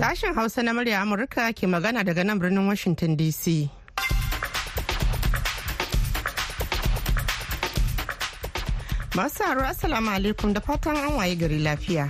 Sashen 0.00 0.34
Hausa 0.34 0.62
na 0.62 0.72
murya 0.72 1.02
Amurka 1.02 1.52
ke 1.52 1.66
magana 1.68 2.00
daga 2.02 2.24
nan 2.24 2.40
birnin 2.40 2.66
Washington 2.66 3.18
DC. 3.18 3.68
Masu 9.12 9.44
haro 9.44 9.60
Assalamu 9.60 10.08
alaikum 10.08 10.54
da 10.54 10.60
fatan 10.60 10.96
an 10.96 11.18
waye 11.20 11.36
gari 11.36 11.60
lafiya. 11.60 12.08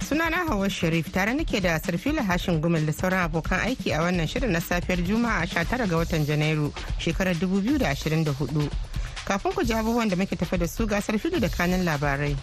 Sunana 0.00 0.42
Hawa 0.48 0.66
Sharif 0.68 1.12
tare 1.12 1.30
nake 1.32 1.62
da 1.62 1.78
Sarfila 1.78 2.26
Hashin 2.26 2.60
Gumel 2.60 2.84
da 2.86 2.90
sauran 2.92 3.30
abokan 3.30 3.60
aiki 3.70 3.94
a 3.94 4.02
wannan 4.02 4.26
shirin 4.26 4.50
na 4.50 4.58
safiyar 4.58 4.98
Juma'a 5.06 5.46
19 5.46 5.86
ga 5.88 5.96
watan 6.02 6.26
Janairu 6.26 6.72
shekarar 6.98 7.36
2024. 7.38 8.66
Kafin 9.24 9.52
ku 9.54 9.62
ji 9.62 9.74
abubuwan 9.74 10.10
da 10.10 10.16
muke 10.16 10.34
tafe 10.36 10.58
da 10.58 10.66
su 10.66 10.86
ga 10.88 10.98
Sarfila 11.00 11.38
da 11.38 11.46
kanin 11.48 11.84
labarai. 11.86 12.34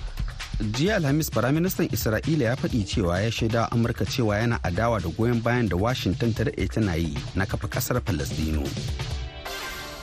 Jiya 0.60 0.96
alhamis 1.00 1.32
firaministan 1.32 1.88
isra'ila 1.92 2.44
ya 2.52 2.56
faɗi 2.56 2.84
cewa 2.86 3.22
ya 3.22 3.32
shaida 3.32 3.72
amurka 3.72 4.06
cewa 4.06 4.38
yana 4.38 4.60
adawa 4.64 5.00
da 5.00 5.10
goyon 5.10 5.42
bayan 5.42 5.70
da 5.70 5.76
washington 5.78 6.34
ta 6.34 6.44
daɗe 6.44 6.68
tana 6.68 6.96
yi 6.96 7.16
na 7.36 7.46
kafa 7.46 7.68
ƙasar 7.68 8.02
palestino 8.04 8.64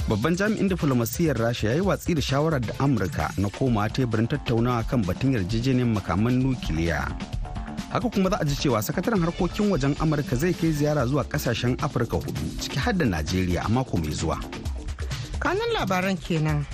babban 0.09 0.37
jami'in 0.37 0.69
diflomasiyyar 0.69 1.37
rasha 1.37 1.69
ya 1.69 1.75
yi 1.75 1.81
watsi 1.81 2.15
da 2.15 2.23
shawarar 2.23 2.61
da 2.61 2.73
amurka 2.81 3.29
na 3.37 3.49
koma 3.53 3.89
teburin 3.93 4.27
tattaunawa 4.29 4.83
kan 4.89 5.05
batun 5.05 5.33
yarjejeniyar 5.37 5.89
makaman 5.93 6.41
nukiliya. 6.41 7.05
Haka 7.93 8.09
kuma 8.11 8.31
za 8.31 8.39
a 8.41 8.45
ji 8.45 8.55
cewa 8.57 8.81
sakataren 8.83 9.21
harkokin 9.21 9.69
wajen 9.71 9.97
amurka 10.01 10.37
zai 10.37 10.55
kai 10.55 10.73
ziyara 10.73 11.07
zuwa 11.07 11.25
ƙasashen 11.27 11.77
afirka 11.85 12.17
huɗu 12.17 12.61
ciki 12.63 12.79
har 12.79 12.95
da 12.95 13.05
najeriya 13.05 13.67
a 13.67 13.69
mako 13.69 13.97
mai 13.99 14.15
zuwa. 14.15 14.39
Kanan 15.43 15.69
labaran 15.75 16.17
kenan. 16.17 16.65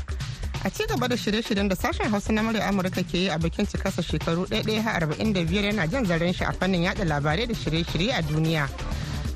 A 0.65 0.71
ci 0.71 0.85
gaba 0.87 1.09
da 1.09 1.17
shirye-shiryen 1.17 1.69
da 1.69 1.75
sashen 1.77 2.09
hausa 2.11 2.33
na 2.33 2.43
murya 2.43 2.69
amurka 2.69 3.03
ke 3.03 3.15
yi 3.19 3.29
a 3.29 3.39
bikin 3.39 3.67
cikasa 3.67 4.03
shekaru 4.03 4.47
145 4.47 5.65
yana 5.67 5.87
jan 5.91 6.05
zaren 6.07 6.33
shi 6.33 6.45
a 6.45 6.53
fannin 6.53 6.83
yada 6.83 7.05
labarai 7.05 7.47
da 7.49 7.55
shirye-shirye 7.55 8.13
a 8.19 8.23
duniya. 8.23 8.69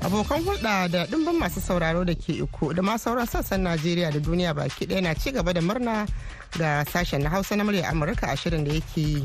Abokan 0.01 0.39
hulɗa 0.45 0.87
da 0.91 1.05
ɗimbin 1.05 1.35
masu 1.39 1.59
sauraro 1.59 2.05
da 2.05 2.13
ke 2.15 2.31
iko 2.39 2.71
da 2.73 2.81
ma 2.81 2.95
sauran 2.97 3.27
sassan 3.27 3.61
najeriya 3.67 4.11
da 4.13 4.19
duniya 4.19 4.53
baki 4.55 4.87
ɗaya 4.87 5.01
na 5.03 5.13
ci 5.15 5.31
gaba 5.31 5.51
da 5.53 5.59
murna 5.61 6.05
ga 6.57 6.85
sashen 6.87 7.23
na 7.23 7.29
hausa 7.29 7.55
na 7.57 7.63
murya 7.63 7.91
amurka 7.91 8.31
a 8.31 8.35
shirin 8.37 8.63
da 8.63 8.71
yake 8.71 8.97
yi. 9.01 9.23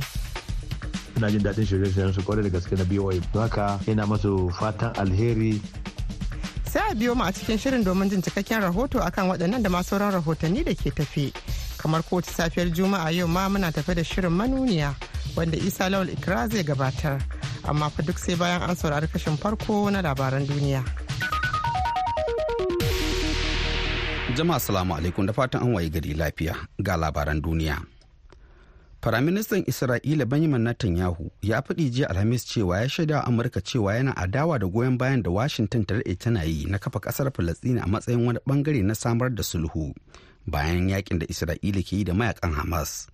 Ina 1.16 1.30
jin 1.30 1.42
daɗin 1.42 1.66
shirye-shiryen 1.66 2.14
su 2.14 2.22
ƙwarai 2.22 2.42
da 2.42 2.58
gaske 2.58 2.74
na 2.76 2.84
BOA 2.84 3.14
haka 3.46 3.78
ina 3.86 4.06
masu 4.06 4.50
fatan 4.58 4.90
alheri. 4.98 5.60
Sai 6.66 6.82
a 6.90 6.94
biyo 6.96 7.14
mu 7.14 7.22
a 7.22 7.30
cikin 7.32 7.58
shirin 7.62 7.84
domin 7.84 8.10
jin 8.10 8.22
cikakken 8.22 8.58
rahoto 8.66 8.98
akan 8.98 9.30
waɗannan 9.30 9.62
da 9.62 9.68
ma 9.70 9.82
sauran 9.86 10.10
rahotanni 10.10 10.64
da 10.64 10.74
ke 10.74 10.90
tafe. 10.90 11.30
Kamar 11.82 12.02
kowace 12.06 12.30
safiyar 12.30 12.70
juma'a 12.70 13.10
yau 13.10 13.26
ma 13.28 13.48
muna 13.50 13.72
tafe 13.72 13.94
da 13.94 14.04
shirin 14.04 14.30
manuniya 14.30 14.94
wanda 15.36 15.56
isa 15.58 15.88
lawal 15.90 16.08
ikra 16.08 16.48
zai 16.48 16.62
gabatar. 16.62 17.18
Amma 17.66 17.90
fa 17.90 18.02
duk 18.02 18.18
sai 18.18 18.34
bayan 18.38 18.62
an 18.62 18.76
saurari 18.78 19.08
kashin 19.10 19.36
farko 19.36 19.90
na 19.90 20.02
labaran 20.02 20.46
duniya. 20.46 20.82
Jama'a 24.38 24.60
salamu 24.60 24.94
alaikum 24.94 25.26
da 25.26 25.32
fatan 25.32 25.62
an 25.66 25.74
waye 25.74 25.90
gari 25.90 26.14
lafiya. 26.14 26.54
Ga 26.82 26.96
labaran 26.96 27.42
duniya. 27.42 27.82
Firaministan 29.02 29.64
Isra'ila 29.66 30.24
Benjamin 30.30 30.62
Netanyahu 30.62 31.30
ya 31.42 31.58
faɗi 31.62 31.90
jiya 31.90 32.10
Alhamis 32.10 32.46
cewa 32.46 32.80
ya 32.80 32.88
shaida 32.88 33.24
Amurka 33.26 33.60
cewa 33.60 33.94
yana 33.94 34.16
adawa 34.16 34.58
da 34.58 34.66
goyon 34.66 34.98
bayan 34.98 35.22
da 35.22 35.30
Washington 35.30 35.84
ta 35.84 35.94
daɗe 35.94 36.14
tana 36.18 36.44
yi 36.44 36.64
na 36.70 36.78
kafa 36.78 37.00
ƙasar 37.00 37.30
Falasɗina 37.34 37.82
a 37.82 37.86
matsayin 37.90 38.24
wani 38.26 38.38
ɓangare 38.46 38.82
na 38.84 38.94
samar 38.94 39.30
da 39.34 39.42
sulhu. 39.42 39.90
Bayan 40.46 40.88
yaƙin 40.88 41.18
da 41.18 41.26
Isra'ila 41.26 41.82
ke 41.84 41.92
yi 41.96 42.04
da 42.04 42.12
mayaƙan 42.12 42.54
Hamas. 42.54 43.08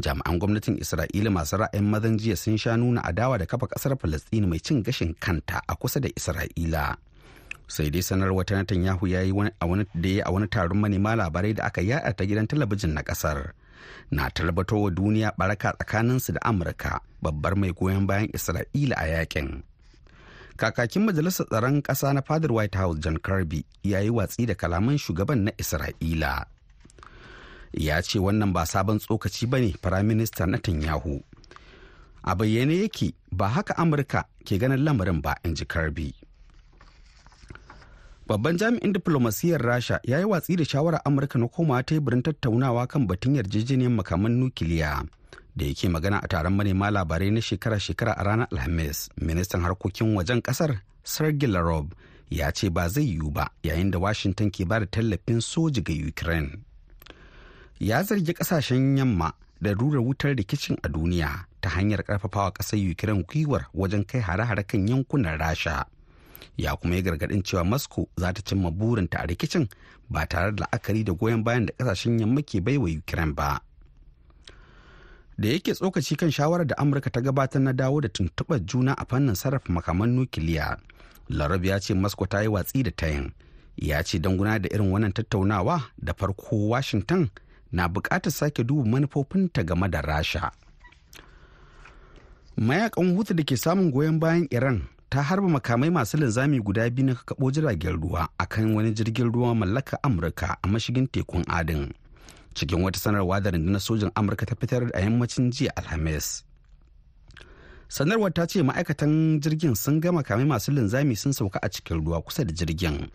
Jami'an 0.00 0.38
gwamnatin 0.38 0.78
Isra'ila 0.80 1.30
masu 1.30 1.56
ra'ayin 1.60 1.84
mazan 1.84 2.18
jiya 2.18 2.36
sun 2.36 2.56
sha 2.56 2.76
nuna 2.76 3.02
adawa 3.04 3.38
da 3.38 3.46
kafa 3.46 3.66
ƙasar 3.68 3.96
Falasɗina 3.98 4.46
mai 4.48 4.58
cin 4.58 4.82
gashin 4.82 5.14
kanta 5.14 5.60
a 5.68 5.76
kusa 5.76 6.00
da 6.00 6.08
Isra'ila. 6.08 6.96
Sai 7.68 7.90
dai 7.90 8.00
sanar 8.02 8.30
wata 8.34 8.54
Netanyahu 8.58 9.08
ya 9.08 9.20
yi 9.22 9.32
a 10.20 10.30
wani 10.32 10.46
taron 10.48 10.78
manema 10.80 11.16
labarai 11.16 11.54
da 11.54 11.64
aka 11.66 11.80
yada 11.82 12.12
ta 12.12 12.24
gidan 12.24 12.46
talabijin 12.48 12.94
na 12.94 13.02
ƙasar. 13.02 13.52
na 14.10 14.30
wa 14.72 14.90
duniya 14.90 15.32
baraka 15.38 15.72
tsakaninsu 15.78 16.32
da 16.34 16.40
amurka 16.42 17.00
babbar 17.22 17.54
mai 17.56 17.72
goyon 17.72 18.06
bayan 18.06 18.28
isra'ila 18.34 18.94
a 18.96 19.06
yaƙin 19.06 19.62
kakakin 20.60 21.08
majalisar 21.08 21.46
tsaron 21.48 21.80
ƙasa 21.82 22.12
na 22.12 22.20
fadar 22.20 22.52
white 22.52 22.76
house 22.76 23.00
john 23.00 23.16
kirby 23.16 23.64
ya 23.82 24.00
yi 24.04 24.10
watsi 24.12 24.44
da 24.46 24.52
kalaman 24.54 24.98
shugaban 25.00 25.48
na 25.48 25.52
isra'ila. 25.56 26.44
Ya 27.72 28.02
ce 28.04 28.18
wannan 28.20 28.52
ba 28.52 28.66
sabon 28.68 28.98
tsokaci 29.00 29.46
ba 29.48 29.56
ne 29.60 29.72
firaminista 29.82 30.44
netanyahu. 30.46 31.22
A 32.22 32.34
bayyane 32.36 32.76
yake 32.84 33.14
ba 33.32 33.48
haka 33.48 33.72
amurka 33.80 34.24
ke 34.44 34.58
ganin 34.60 34.84
lamarin 34.84 35.22
ba 35.24 35.32
in 35.48 35.54
ji 35.56 35.64
kirby. 35.64 36.12
Babban 38.28 38.56
jami'in 38.60 38.92
diplomasiyyar 38.92 39.62
rasha 39.64 40.00
ya 40.04 40.18
yi 40.20 40.24
watsi 40.28 40.56
da 40.60 40.64
shawarar 40.64 41.00
amurka 41.08 41.38
na 41.40 41.48
komawa 41.48 41.82
teburin 41.82 42.20
tattaunawa 42.22 42.84
kan 42.86 43.06
batun 43.08 43.34
yarjejeniyar 43.40 43.90
makaman 43.96 44.32
nukiliya. 44.36 45.02
Da 45.56 45.64
yake 45.64 45.88
magana 45.88 46.20
a 46.22 46.28
taron 46.28 46.54
manema 46.54 46.90
labarai 46.90 47.30
na 47.30 47.40
shekara-shekara 47.40 48.12
a 48.16 48.24
ranar 48.24 48.48
alhamis. 48.52 49.08
Ministan 49.20 49.60
harkokin 49.62 50.14
wajen 50.16 50.40
ƙasar 50.42 50.80
sergei 51.04 51.48
lavrov 51.48 51.86
ya 52.30 52.50
ce 52.52 52.70
ba 52.70 52.88
zai 52.88 53.04
yiwu 53.04 53.30
ba 53.30 53.50
yayin 53.62 53.90
da 53.90 53.98
washington 53.98 54.50
ke 54.50 54.64
ba 54.64 54.80
da 54.80 54.86
tallafin 54.86 55.40
soji 55.40 55.82
ga 55.82 55.92
ukraine. 56.08 56.58
Ya 57.80 58.02
zargi 58.02 58.32
ƙasashen 58.32 58.96
yamma 58.98 59.32
da 59.60 59.72
rura 59.74 60.00
wutar 60.00 60.36
rikicin 60.36 60.76
a 60.82 60.88
duniya 60.88 61.44
ta 61.60 61.68
hanyar 61.70 62.02
karfafawa 62.04 62.52
ƙasar 62.52 62.78
ukraine 62.92 63.22
gwiwar 63.24 63.66
wajen 63.74 64.04
kai 64.06 64.20
hare-hare 64.20 64.62
kan 64.66 64.86
yankunan 64.88 65.38
rasha. 65.38 65.84
Ya 66.56 66.76
kuma 66.76 66.94
yi 66.96 67.02
gargaɗin 67.02 67.42
cewa 67.42 67.64
moscow 67.64 68.06
za 68.16 68.32
ta 68.32 68.42
cimma 68.44 68.70
burinta 68.70 69.18
a 69.18 69.26
rikicin 69.26 69.68
ba 70.10 70.26
tare 70.26 70.52
da 70.54 70.64
la'akari 70.64 71.04
da 71.04 71.12
goyon 71.12 71.42
bayan 71.44 71.66
da 71.66 71.72
ƙasashen 71.72 72.20
yamma 72.20 72.42
ke 72.42 72.60
baiwa 72.60 72.88
ukraine 72.90 73.32
ba. 73.34 73.60
Da 75.40 75.48
yake 75.48 75.72
tsokaci 75.74 76.16
kan 76.20 76.30
shawarar 76.30 76.66
da 76.68 76.76
amurka 76.78 77.10
ta 77.10 77.20
gabatar 77.20 77.62
na 77.62 77.72
dawo 77.72 78.00
da 78.00 78.08
tuntuɓar 78.08 78.60
juna 78.68 78.92
a 78.92 79.04
fannin 79.08 79.34
sarrafa 79.34 79.72
makaman 79.72 80.10
nukiliya. 80.12 80.76
Larab 81.28 81.64
ya 81.64 81.80
ce 81.80 81.94
moscow 81.94 82.26
ta 82.28 82.42
yi 82.42 82.48
watsi 82.48 82.82
da 82.82 82.90
tayin. 82.90 83.32
Ya 83.76 84.02
ce 84.04 84.18
don 84.18 84.36
gudanar 84.36 84.60
da 84.60 84.68
irin 84.74 84.92
wannan 84.92 85.12
tattaunawa 85.12 85.80
da 85.98 86.12
farko 86.12 86.68
washington 86.68 87.30
na 87.72 87.88
buƙatar 87.88 88.30
sake 88.32 88.64
duba 88.64 88.84
manufofinta 88.84 89.64
game 89.64 89.88
da 89.88 90.00
rasha. 90.02 90.50
Mayakan 92.60 93.16
hutu 93.16 93.32
da 93.34 93.42
ke 93.44 93.56
samun 93.56 93.90
goyon 93.90 94.20
bayan 94.20 94.44
iran 94.50 94.82
ta 95.08 95.22
harba 95.22 95.48
makamai 95.48 95.90
masu 95.90 96.16
linzami 96.20 96.60
guda 96.60 96.90
biyu 96.90 97.06
na 97.06 97.14
kakabo 97.14 97.50
jiragen 97.50 97.96
ruwa 98.02 98.28
akan 98.38 98.74
wani 98.76 98.92
jirgin 98.92 99.32
ruwa 99.32 99.54
mallaka 99.54 99.96
amurka 100.02 100.56
a 100.62 100.68
mashigin 100.68 101.06
tekun 101.08 101.44
adin 101.48 101.92
cikin 102.54 102.82
wata 102.82 102.98
sanarwa 102.98 103.40
da 103.40 103.50
rundunar 103.50 103.80
sojin 103.80 104.10
amurka 104.14 104.46
ta 104.46 104.54
fitar 104.54 104.90
a 104.94 105.00
yammacin 105.00 105.50
jiya 105.50 105.70
alhamis. 105.76 106.44
Sanarwar 107.88 108.30
ta 108.32 108.46
ce 108.46 108.62
ma'aikatan 108.62 109.40
jirgin 109.42 109.74
sun 109.74 110.00
ga 110.00 110.12
makamai 110.12 110.44
masu 110.46 110.72
linzami 110.72 111.16
sun 111.16 111.32
sauka 111.32 111.58
a 111.62 111.68
cikin 111.68 112.04
ruwa 112.04 112.22
kusa 112.22 112.44
da 112.44 112.52
jirgin. 112.52 113.10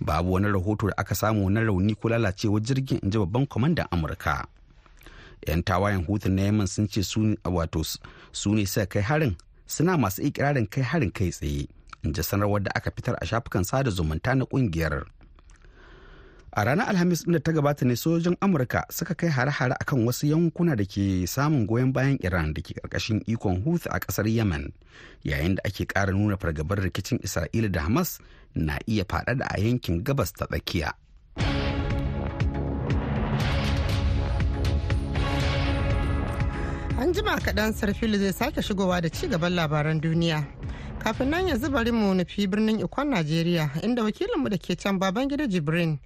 Babu 0.00 0.32
wani 0.32 0.46
rahoto 0.52 0.88
da 0.88 0.94
aka 0.98 1.14
samu 1.14 1.50
na 1.50 1.60
rauni 1.60 1.94
ko 1.94 2.08
lalacewar 2.08 2.60
jirgin 2.62 2.98
in 3.02 3.10
ji 3.10 3.18
babban 3.18 3.46
kwamandan 3.46 3.86
amurka. 3.90 4.46
'yan 5.46 5.62
tawayen 5.62 6.04
hutun 6.06 6.32
na 6.34 6.42
yamman 6.42 6.66
sun 6.66 6.88
ce 6.88 7.02
su 7.02 7.20
ne 8.54 8.66
suka 8.66 8.86
kai 8.86 9.02
harin 9.02 9.36
suna 9.66 9.96
masu 9.96 10.22
ikirarin 10.22 10.66
kai 10.66 10.82
harin 10.82 11.10
kai 11.10 11.30
tsaye 11.30 11.68
in 12.02 12.12
ji 12.12 12.22
sanarwar 12.22 12.62
da 12.62 12.70
aka 12.74 12.90
fitar 12.90 13.14
a 13.20 13.26
shafukan 13.26 13.64
sada 13.64 13.90
zumunta 13.90 14.34
na 14.34 14.44
ƙungiyar 14.44 15.04
a 16.56 16.64
ranar 16.64 16.88
alhamis 16.88 17.20
da 17.28 17.38
ta 17.38 17.52
gabata 17.52 17.84
ne 17.84 17.96
sojojin 17.96 18.36
amurka 18.40 18.84
suka 18.90 19.14
kai 19.14 19.28
hare-hare 19.28 19.76
akan 19.76 20.06
wasu 20.08 20.24
yankuna 20.32 20.72
da 20.76 20.84
ke 20.88 21.28
samun 21.28 21.66
goyon 21.68 21.92
bayan 21.92 22.16
iran 22.24 22.54
da 22.56 22.62
ke 22.64 22.72
ƙarƙashin 22.80 23.20
ikon 23.28 23.60
hutu 23.60 23.92
a 23.92 24.00
ƙasar 24.00 24.24
yemen 24.26 24.72
yayin 25.22 25.54
da 25.54 25.62
ake 25.68 25.84
kara 25.84 26.12
nuna 26.16 26.36
fargabar 26.40 26.80
rikicin 26.80 27.20
isra'ila 27.20 27.68
da 27.68 27.80
hamas 27.84 28.20
na 28.56 28.78
iya 28.88 29.04
faɗaɗa 29.04 29.44
a 29.52 29.60
yankin 29.60 30.00
gabas 30.02 30.32
ta 30.32 30.46
tsakiya. 30.48 30.96
An 36.96 37.12
jima 37.12 37.36
kaɗan 37.36 37.76
sarfilu 37.76 38.16
zai 38.18 38.32
sake 38.32 38.62
shigowa 38.64 39.02
da 39.04 39.08
ci 39.12 39.28
gaban 39.28 39.52
labaran 39.52 40.00
duniya. 40.00 40.40
Kafin 41.04 41.28
nan 41.28 41.48
yanzu 41.52 41.68
bari 41.68 41.92
mu 41.92 42.14
nufi 42.16 42.48
birnin 42.48 42.80
ikon 42.80 43.12
najeriya 43.12 43.70
inda 43.84 44.00
wakilinmu 44.02 44.48
da 44.48 44.56
ke 44.56 44.72
can 44.80 44.96
baban 44.98 45.28
gida 45.28 45.44
jibrin 45.44 46.00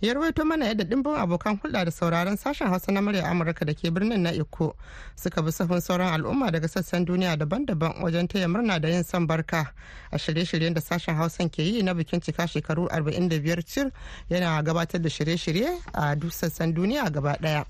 ya 0.00 0.14
rawaito 0.14 0.44
mana 0.44 0.66
yadda 0.66 0.84
dimbin 0.84 1.14
abokan 1.14 1.58
hulɗa 1.62 1.84
da 1.84 1.90
sauraron 1.90 2.36
sashen 2.36 2.68
hausa 2.68 2.92
na 2.92 3.00
murya 3.02 3.28
amurka 3.28 3.64
da 3.64 3.74
ke 3.74 3.90
birnin 3.90 4.22
na 4.22 4.30
iko 4.32 4.76
suka 5.16 5.42
bi 5.42 5.50
sahun 5.52 5.80
sauran 5.80 6.12
al'umma 6.14 6.50
daga 6.50 6.68
sassan 6.68 7.04
duniya 7.06 7.36
daban-daban 7.36 8.00
wajen 8.02 8.28
taya 8.28 8.48
murna 8.48 8.80
da 8.80 8.88
yin 8.88 9.04
son 9.04 9.26
barka 9.26 9.72
a 10.10 10.16
shirye-shiryen 10.18 10.74
da 10.74 10.80
sashen 10.80 11.14
hausan 11.16 11.50
ke 11.50 11.58
yi 11.62 11.82
na 11.82 11.92
bikin 11.94 12.20
cika 12.20 12.46
shekaru 12.48 12.88
45 12.88 13.62
cir 13.66 13.90
yana 14.30 14.62
gabatar 14.62 15.02
da 15.02 15.08
shirye-shirye 15.08 15.68
a 15.92 16.16
duk 16.16 16.32
sassan 16.32 16.72
duniya 16.74 17.10
gaba 17.12 17.36
ɗaya 17.40 17.64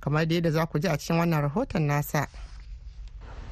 kamar 0.00 0.26
da 0.28 0.34
yadda 0.34 0.50
za 0.50 0.66
ku 0.66 0.78
ji 0.78 0.88
a 0.88 0.96
cikin 0.98 1.16
wannan 1.16 1.42
rahoton 1.42 1.82
nasa. 1.86 2.26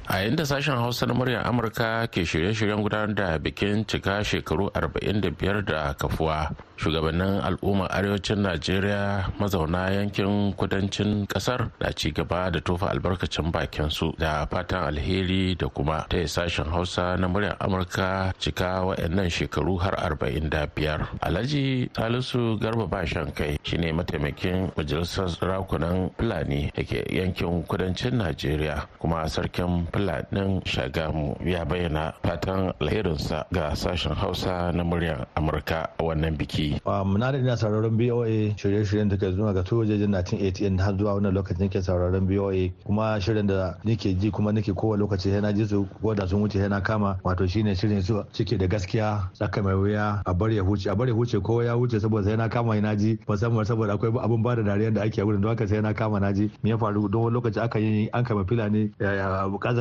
A 0.09 0.25
inda 0.25 0.41
sashen 0.45 0.73
hausa 0.75 1.05
na 1.05 1.13
muryar 1.13 1.45
amurka 1.45 2.09
ke 2.09 2.25
shirye-shiryen 2.25 2.81
gudanar 2.81 3.13
da 3.13 3.37
bikin 3.37 3.85
cika 3.85 4.25
shekaru 4.25 4.65
45 4.73 5.61
da 5.61 5.93
kafuwa 5.93 6.49
shugabannin 6.81 7.37
al'ummar 7.45 7.91
arewacin 7.93 8.41
najeriya 8.41 9.29
mazauna 9.37 9.91
yankin 9.93 10.53
kudancin 10.57 11.27
ƙasar 11.29 11.69
na 11.79 11.91
ci 11.93 12.09
gaba 12.11 12.49
da 12.49 12.57
tofa 12.59 12.89
albarkacin 12.89 13.51
bakin 13.51 13.91
su 13.93 14.09
da 14.17 14.47
fatan 14.49 14.89
alheri 14.89 15.53
da 15.53 15.67
kuma 15.69 16.07
ta 16.09 16.17
sashen 16.25 16.65
hausa 16.73 17.13
na 17.19 17.27
muryar 17.29 17.53
amurka 17.61 18.33
cika 18.41 18.81
wa'annan 18.89 19.29
shekaru 19.29 19.77
har 19.77 19.93
45 19.93 21.21
alhaji 21.21 21.85
salisu 21.93 22.57
garba 22.57 22.87
bashan 22.89 23.29
kai 23.35 23.59
shine 23.61 23.93
mataimakin 23.93 24.73
majalisar 24.73 25.29
rakunan 25.45 26.09
fulani 26.17 26.71
da 26.73 26.81
ke 26.81 27.05
yankin 27.13 27.61
kudancin 27.69 28.17
najeriya 28.17 28.89
kuma 28.97 29.29
sarkin 29.29 29.85
fulanin 29.99 30.61
shagamu 30.63 31.35
ya 31.45 31.65
bayyana 31.65 32.13
fatan 32.23 32.71
alherinsa 32.79 33.45
ga 33.51 33.75
sashen 33.75 34.15
hausa 34.15 34.71
na 34.71 34.83
muryar 34.83 35.27
amurka 35.35 35.89
a 35.99 36.03
wannan 36.03 36.37
biki. 36.37 36.79
Na 36.85 37.31
da 37.31 37.37
ina 37.37 37.57
sauraron 37.57 37.97
BOA 37.97 38.55
shirye-shiryen 38.55 39.09
da 39.09 39.17
ke 39.17 39.31
zuwa 39.35 39.53
ga 39.53 39.63
wajejen 39.75 40.11
1988 40.11 40.79
har 40.79 40.95
zuwa 40.97 41.13
wannan 41.19 41.33
lokacin 41.33 41.59
nake 41.67 41.81
sauraron 41.81 42.25
BOA 42.27 42.69
kuma 42.85 43.19
shirin 43.21 43.47
da 43.47 43.75
nake 43.83 44.13
ji 44.15 44.31
kuma 44.31 44.51
nake 44.53 44.73
kowa 44.73 44.97
lokaci 44.97 45.29
yana 45.29 45.51
ji 45.53 45.65
su 45.65 45.85
da 46.15 46.27
sun 46.27 46.41
wuce 46.41 46.59
yana 46.59 46.81
kama. 46.81 47.19
Wato 47.23 47.47
shine 47.47 47.75
shirin 47.75 48.01
su 48.01 48.23
cike 48.31 48.57
da 48.57 48.67
gaskiya 48.67 49.29
tsaka 49.33 49.61
mai 49.61 49.73
wuya 49.75 50.21
a 50.25 50.33
bar 50.33 50.49
ya 50.51 50.63
huce 50.63 50.87
a 50.89 50.95
bar 50.95 51.07
ya 51.07 51.13
huce 51.13 51.39
ko 51.43 51.61
ya 51.63 51.73
huce 51.73 51.99
saboda 51.99 52.31
yana 52.31 52.49
kama 52.49 52.75
yana 52.75 52.95
ji. 52.95 53.19
Musamman 53.27 53.65
saboda 53.65 53.93
akwai 53.93 54.11
abun 54.23 54.41
ba 54.43 54.55
da 54.55 54.63
dariya 54.63 54.93
da 54.93 55.01
ake 55.03 55.19
a 55.21 55.25
gurin 55.25 55.41
don 55.41 55.49
haka 55.51 55.67
sai 55.67 55.75
yana 55.81 55.93
kama 55.93 56.19
na 56.19 56.31
ji. 56.31 56.49
Me 56.63 56.69
ya 56.69 56.77
faru? 56.77 57.09
Don 57.09 57.33
lokaci 57.33 57.59
aka 57.61 57.79
yi 57.79 58.09
an 58.13 58.23
kama 58.23 58.45
filani 58.45 58.91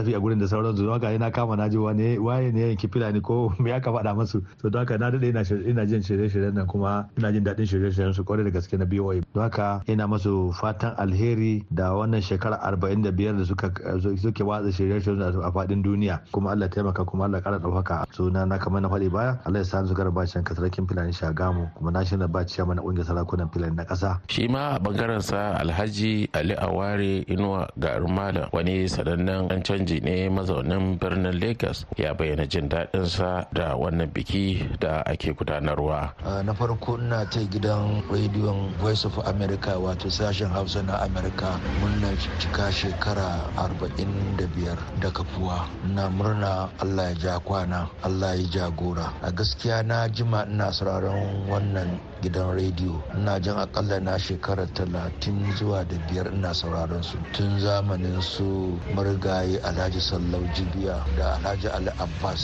kazafi 0.08 0.14
a 0.16 0.20
gurin 0.20 0.38
da 0.38 0.46
sauran 0.48 0.76
su. 0.76 0.82
Don 0.84 0.92
haka 0.92 1.10
yana 1.12 1.30
kama 1.32 1.56
na 1.56 1.68
ji 1.68 1.76
wani 1.76 2.18
waye 2.18 2.52
ne 2.52 2.60
yanki 2.74 2.88
filani 2.88 3.20
ko 3.22 3.52
me 3.58 3.72
aka 3.72 3.90
faɗa 3.90 4.14
masu. 4.16 4.42
To 4.62 4.70
don 4.70 4.80
haka 4.86 4.98
na 4.98 5.10
daɗe 5.10 5.28
ina 5.68 5.86
jin 5.86 6.00
shirye-shiryen 6.02 6.54
nan 6.54 6.66
kuma 6.66 7.08
ina 7.18 7.32
jin 7.32 7.44
daɗin 7.44 7.66
shirye-shiryen 7.66 8.14
su 8.14 8.24
ƙwarai 8.24 8.44
da 8.44 8.50
gaske 8.50 8.78
na 8.78 8.84
BOA 8.84 9.20
don 9.34 9.42
haka 9.42 9.82
ina 9.86 10.06
masu 10.08 10.52
fatan 10.52 10.94
alheri 10.98 11.64
da 11.70 11.92
wannan 11.92 12.20
shekara 12.22 12.60
arba'in 12.62 13.02
da 13.02 13.10
biyar 13.10 13.36
da 13.36 13.44
suka 13.44 13.70
suke 14.00 14.42
watsa 14.44 14.72
shirye-shiryen 14.72 15.22
a 15.44 15.50
faɗin 15.52 15.82
duniya. 15.82 16.20
Kuma 16.32 16.50
Allah 16.50 16.68
taimaka 16.68 17.04
kuma 17.06 17.24
Allah 17.24 17.40
ƙara 17.40 17.58
ɗaukaka. 17.60 18.04
Suna 18.12 18.46
na 18.46 18.58
kamar 18.58 18.80
na 18.80 18.88
faɗi 18.88 19.10
baya 19.12 19.38
Allah 19.44 19.58
ya 19.60 19.64
sa 19.64 19.84
su 19.86 19.94
gara 19.94 20.10
bacin 20.10 20.42
kasarakin 20.44 20.86
filani 20.86 21.12
shagamu. 21.12 21.70
Kuma 21.74 21.90
na 21.90 22.00
shirya 22.04 22.30
ba 22.30 22.44
ciya 22.44 22.66
mana 22.66 22.82
ƙungiyar 22.82 23.04
sarakunan 23.04 23.50
filani 23.52 23.76
na 23.76 23.84
ƙasa. 23.84 24.20
shi 24.28 24.48
ma 24.48 24.74
a 24.76 24.78
ɓangaren 24.78 25.20
sa 25.22 25.58
Alhaji 25.58 26.28
Ali 26.34 26.54
Aware 26.54 27.24
Inuwa 27.26 27.68
Garin 27.78 28.14
Malam 28.14 28.48
wani 28.52 28.86
sanannen 28.88 29.48
ɗan 29.48 29.62
canji 29.64 29.97
ne 30.00 30.28
mazaunin 30.28 30.98
birnin 30.98 31.38
Lagos 31.40 31.86
ya 31.96 32.14
bayyana 32.14 32.46
jin 32.46 32.68
daɗin 32.68 33.06
sa 33.06 33.46
da 33.52 33.76
wannan 33.76 34.10
biki 34.12 34.66
da 34.80 35.02
ake 35.06 35.32
gudanarwa. 35.32 36.14
na 36.44 36.52
farko 36.54 36.98
ina 36.98 37.24
ta 37.30 37.40
gidan 37.50 38.02
rediyon 38.10 38.72
voice 38.80 39.04
of 39.04 39.18
america 39.26 39.78
wato 39.78 40.10
sashen 40.10 40.48
hausa 40.50 40.82
na 40.82 40.98
america 41.04 41.60
murna 41.80 42.10
cika 42.38 42.72
shekara 42.72 43.40
45 43.56 44.76
da 45.00 45.10
kafuwa. 45.10 45.68
Ina 45.90 46.10
murna 46.10 46.68
allah 46.78 47.04
ya 47.04 47.14
ja 47.14 47.38
kwana 47.40 47.86
allah 48.02 48.36
ya 48.40 48.46
jagora. 48.48 49.12
A 49.22 49.30
gaskiya 49.32 49.82
na 49.82 50.08
jima 50.08 50.46
ina 50.46 50.72
sauraron 50.72 51.48
wannan 51.50 51.98
gidan 52.22 52.54
rediyo. 52.56 53.02
Ina 53.16 53.40
jin 53.40 53.56
akalla 53.58 54.00
na 54.00 54.18
shekara 54.18 54.66
talatin 54.66 55.52
zuwa 55.58 55.84
da 55.84 55.96
biyar 56.10 56.34
ina 56.34 56.54
sauraron 56.54 57.02
su. 57.02 57.18
Tun 57.32 57.60
zamanin 57.60 58.20
su 58.22 58.78
marigayi 58.94 59.58
alhaji 59.78 60.02
sallau 60.02 60.42
jibiya 60.58 60.98
da 61.14 61.38
alhaji 61.38 61.70
ali 61.70 61.86
abbas. 62.02 62.42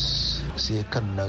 Sai 0.54 0.86
kan 0.86 1.02
na 1.18 1.26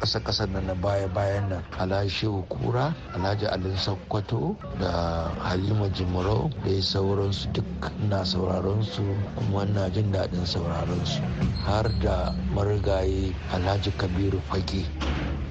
kasa 0.00 0.16
kasa 0.24 0.48
na 0.48 0.72
baya 0.72 1.04
bayan 1.12 1.52
nan 1.52 1.60
alhaji 1.76 2.08
shehu 2.08 2.40
kura 2.48 2.96
alhaji 3.12 3.44
alin 3.52 3.76
sakkwato 3.76 4.56
da 4.80 5.28
halima 5.44 5.92
jimaro 5.92 6.48
da 6.64 6.72
sauransu 6.80 7.52
duk 7.52 7.68
na 8.08 8.24
sauraron 8.24 8.80
su 8.80 9.04
kuma 9.36 9.68
na 9.68 9.92
jin 9.92 10.08
daɗin 10.08 10.40
sauraron 10.48 11.04
su. 11.04 11.20
Har 11.68 11.84
da 12.00 12.32
marigayi 12.56 13.36
alhaji 13.52 13.92
kabiru 14.00 14.40
fage 14.48 14.88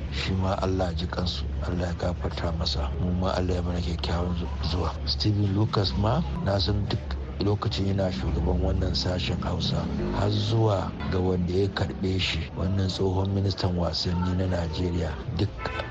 shi 0.09 0.33
ma 0.33 0.57
Allah 0.65 0.89
ji 0.97 1.05
kansu 1.05 1.45
Allah 1.61 1.93
ya 1.93 2.09
gafarta 2.09 2.49
masa. 2.57 2.89
Mu 3.05 3.13
ma 3.21 3.37
Allah 3.37 3.53
ya 3.53 3.61
mana 3.61 3.77
kyakkyawan 3.77 4.33
zuwa. 4.65 4.89
Steven 5.05 5.53
Lucas 5.53 5.93
ma 6.01 6.25
na 6.41 6.57
san 6.57 6.89
duk 6.89 6.99
lokacin 7.43 7.87
yana 7.87 8.11
shugaban 8.11 8.61
wannan 8.61 8.93
sashen 8.95 9.37
hausa 9.41 9.85
har 10.19 10.29
zuwa 10.29 10.91
ga 11.11 11.19
wanda 11.19 11.53
ya 11.53 11.67
karɓe 11.67 12.19
shi 12.19 12.39
wannan 12.57 12.87
tsohon 12.87 13.29
ministan 13.33 13.77
wasanni 13.77 14.37
na 14.37 14.45
najeriya. 14.47 15.09
Duk 15.37 15.49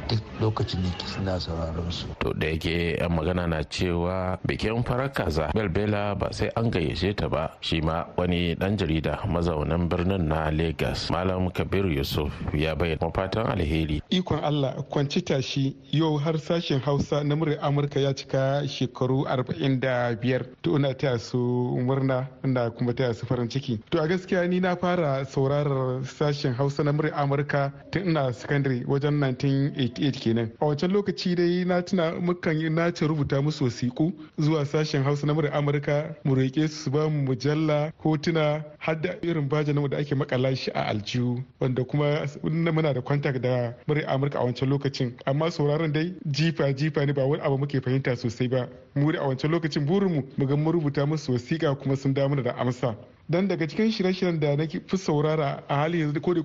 duk 0.09 0.21
lokacin 0.41 0.83
da 0.83 1.07
suna 1.07 1.41
sauraron 1.41 1.91
su. 1.91 2.07
To 2.21 2.33
da 2.33 2.47
yake 2.47 2.97
yan 3.01 3.13
magana 3.13 3.47
na 3.47 3.63
cewa 3.65 4.39
bikin 4.47 4.83
farar 4.85 5.13
kaza 5.13 5.51
belbela 5.55 6.15
ba 6.19 6.33
sai 6.33 6.51
an 6.57 6.71
gayyace 6.71 7.17
ta 7.17 7.29
ba. 7.29 7.51
Shi 7.61 7.81
ma 7.81 8.05
wani 8.17 8.55
dan 8.55 8.77
jarida 8.77 9.19
mazaunan 9.27 9.89
birnin 9.89 10.29
na 10.29 10.51
lagos 10.51 11.11
malam 11.11 11.51
kabir 11.51 11.87
yusuf 11.87 12.33
ya 12.55 12.75
bayyana 12.75 13.11
fatan 13.15 13.47
alheri. 13.47 14.03
Ikon 14.11 14.39
allah 14.45 14.75
kwanci 14.91 15.23
tashi. 15.25 15.77
Yau 15.93 16.17
har 16.19 16.39
sashen 16.39 16.81
hausa 16.81 17.25
na 17.25 17.35
muryar 17.37 17.59
amurka 17.63 18.01
ya 18.01 18.13
cika 18.15 18.63
shekaru 18.69 19.25
45 19.27 20.45
to 20.63 20.77
ina 20.77 20.95
taya 20.95 21.19
su 21.19 21.40
murna 21.41 22.27
ina 22.45 22.71
kuma 22.71 22.93
taya 22.93 23.15
su 23.15 23.27
farin 23.27 23.49
ciki. 23.49 23.79
To 23.91 23.99
a 24.03 24.07
gaskiya 24.09 24.49
ni 24.49 24.61
na 24.61 24.77
fara 24.77 25.25
saurarar 25.25 26.05
sashen 26.05 26.55
hausa 26.55 26.85
na 26.85 26.93
muryar 26.93 27.15
amurka 27.19 27.73
tun 27.91 28.03
ina 28.09 28.33
sakandare 28.33 28.85
wajen 28.87 29.15
1988 29.21 30.21
kenan. 30.21 30.51
A 30.61 30.65
wancan 30.67 30.91
lokaci 30.93 31.35
dai 31.37 31.65
na 31.65 31.81
tuna 31.83 32.13
mukan 32.21 32.61
yi 32.61 32.71
nace 32.71 33.07
rubuta 33.07 33.43
musu 33.43 33.65
wasiƙu 33.65 34.13
zuwa 34.39 34.65
sashen 34.67 35.03
hausa 35.03 35.27
na 35.27 35.35
muryar 35.35 35.55
amurka 35.57 36.15
mu 36.25 36.35
roƙe 36.35 36.69
su 36.69 36.91
ba 36.91 37.09
mu 37.09 37.23
mujalla 37.27 37.93
hotuna 38.03 38.65
har 38.79 38.95
da 39.01 39.11
irin 39.23 39.49
baje 39.49 39.73
namu 39.73 39.89
da 39.89 39.97
ake 39.99 40.15
makala 40.15 40.57
shi 40.57 40.71
a 40.75 40.85
aljihu 40.87 41.43
wanda 41.61 41.85
kuma 41.85 42.27
muna 42.43 42.95
da 42.95 43.01
kwantak 43.01 43.41
da 43.41 43.75
muryar 43.87 44.09
amurka 44.15 44.39
a 44.39 44.45
wancan 44.45 44.69
lokacin. 44.69 45.13
Amma 45.27 45.51
sauraron 45.51 45.93
dai 45.93 46.15
jifa 46.27 46.73
jifa 46.73 47.07
ne 47.07 47.13
ba 47.13 47.25
wani 47.27 47.43
abu 47.43 47.59
muke 47.59 47.81
fahimta 47.81 48.17
sosai 48.17 48.49
ba. 48.49 48.69
Mu 48.95 49.13
da 49.13 49.21
a 49.23 49.27
wancan 49.29 49.51
lokacin 49.51 49.87
burinmu 49.87 50.23
mu 50.37 50.47
ga 50.47 50.57
mun 50.57 50.73
rubuta 50.73 51.07
musu 51.07 51.30
wasiƙa 51.31 51.75
kuma 51.79 51.97
sun 51.97 52.15
damu 52.15 52.43
da 52.43 52.53
amsa. 52.53 52.97
Dan 53.31 53.49
daga 53.49 53.67
cikin 53.69 53.91
shirye-shiryen 53.91 54.41
da 54.41 54.57
nake 54.57 54.81
fi 54.87 54.97
saurara 54.99 55.63
a 55.69 55.75
hali 55.77 56.01
yanzu 56.01 56.21
ko 56.21 56.35
da 56.35 56.41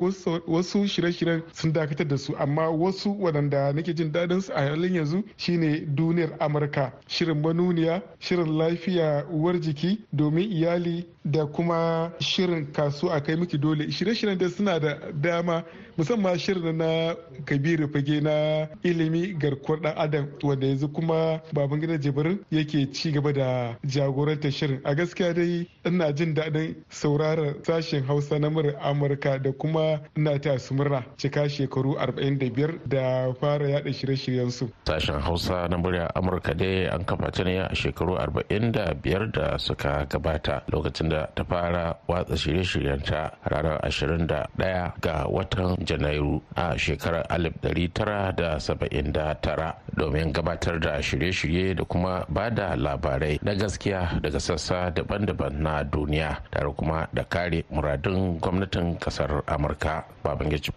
wasu 0.48 0.88
shirye-shiryen 0.88 1.42
sun 1.54 1.74
dakatar 1.74 2.08
da 2.08 2.18
su 2.18 2.36
amma 2.40 2.70
wasu 2.70 3.10
waɗanda 3.20 3.74
nake 3.74 3.94
jin 3.96 4.12
daɗin 4.12 4.42
su 4.42 4.54
a 4.54 4.62
halin 4.62 4.94
yanzu 4.96 5.24
shine 5.38 5.86
duniyar 5.96 6.30
amurka 6.40 6.94
shirin 7.08 7.42
manuniya 7.42 8.02
shirin 8.20 8.58
lafiya 8.58 9.26
uwar 9.32 9.60
jiki 9.60 10.00
domin 10.14 10.52
iyali 10.52 11.06
da 11.26 11.46
kuma 11.46 12.12
shirin 12.20 12.66
kasu 12.72 13.10
a 13.12 13.20
kai 13.24 13.36
miki 13.36 13.58
dole. 13.58 13.90
Shirye-shiryen 13.92 14.38
da 14.38 14.50
suna 14.50 14.80
da 14.80 14.98
dama 15.12 15.64
musamman 15.98 16.38
shirin 16.38 16.78
na 16.78 17.16
kabiru 17.46 17.88
fage 17.90 18.22
na 18.22 18.68
ilimi 18.84 19.34
garkuwar 19.34 19.82
dan 19.82 19.94
adam 19.98 20.28
wanda 20.44 20.68
yanzu 20.68 20.88
kuma 20.94 21.42
baban 21.54 21.80
gida 21.82 21.98
jibrin 21.98 22.40
yake 22.52 22.92
ci 22.94 23.12
gaba 23.12 23.34
da 23.34 23.76
jagorantar 23.84 24.52
shirin. 24.52 24.80
A 24.84 24.94
gaskiya 24.96 25.34
dai 25.34 25.68
ina 25.86 26.14
jin 26.14 26.34
daɗin 26.36 26.75
sauraron 26.90 27.56
sashen 27.64 28.04
hausa 28.06 28.40
na 28.40 28.50
murar 28.50 28.76
amurka 28.82 29.38
da 29.42 29.52
kuma 29.52 30.00
ina 30.18 30.40
ta 30.40 30.58
su 30.60 30.74
murna 30.74 31.04
cika 31.18 31.50
shekaru 31.50 31.96
45 31.98 32.80
da 32.88 33.34
fara 33.40 33.70
yada 33.70 33.90
shirye-shiryen 33.94 34.52
su 34.52 34.70
sashen 34.86 35.20
hausa 35.22 35.68
na 35.68 35.78
murya 35.78 36.10
amurka 36.16 36.54
dai 36.54 36.88
an 36.88 37.04
kafa 37.06 37.32
ta 37.32 37.44
ne 37.44 37.58
a 37.60 37.70
shekaru 37.76 38.16
45 38.18 39.32
da 39.32 39.58
suka 39.58 40.06
gabata 40.10 40.62
lokacin 40.72 41.10
da 41.10 41.26
ta 41.36 41.44
fara 41.44 41.96
watsa 42.08 42.36
shirye-shiryenta 42.38 43.32
ranar 43.52 43.80
21 43.90 44.92
ga 45.02 45.26
watan 45.28 45.78
janairu 45.86 46.42
a 46.56 46.78
shekarar 46.78 47.26
1979 47.30 49.74
domin 49.98 50.32
gabatar 50.34 50.80
da 50.80 51.02
shirye-shirye 51.02 51.76
da 51.76 51.84
kuma 51.86 52.26
ba 52.30 52.50
da 52.50 52.76
labarai 52.76 53.40
na 53.44 53.54
gaskiya 53.56 54.20
daga 54.22 54.40
sassa 54.40 54.92
daban-daban 54.92 55.62
na 55.62 55.84
duniya. 55.84 56.38
Tare 56.56 56.72
kuma 56.74 57.08
da 57.14 57.24
kare 57.24 57.64
muradun 57.72 58.40
gwamnatin 58.40 58.98
ƙasar 59.00 59.44
amurka. 59.48 60.06
Babangiji 60.24 60.72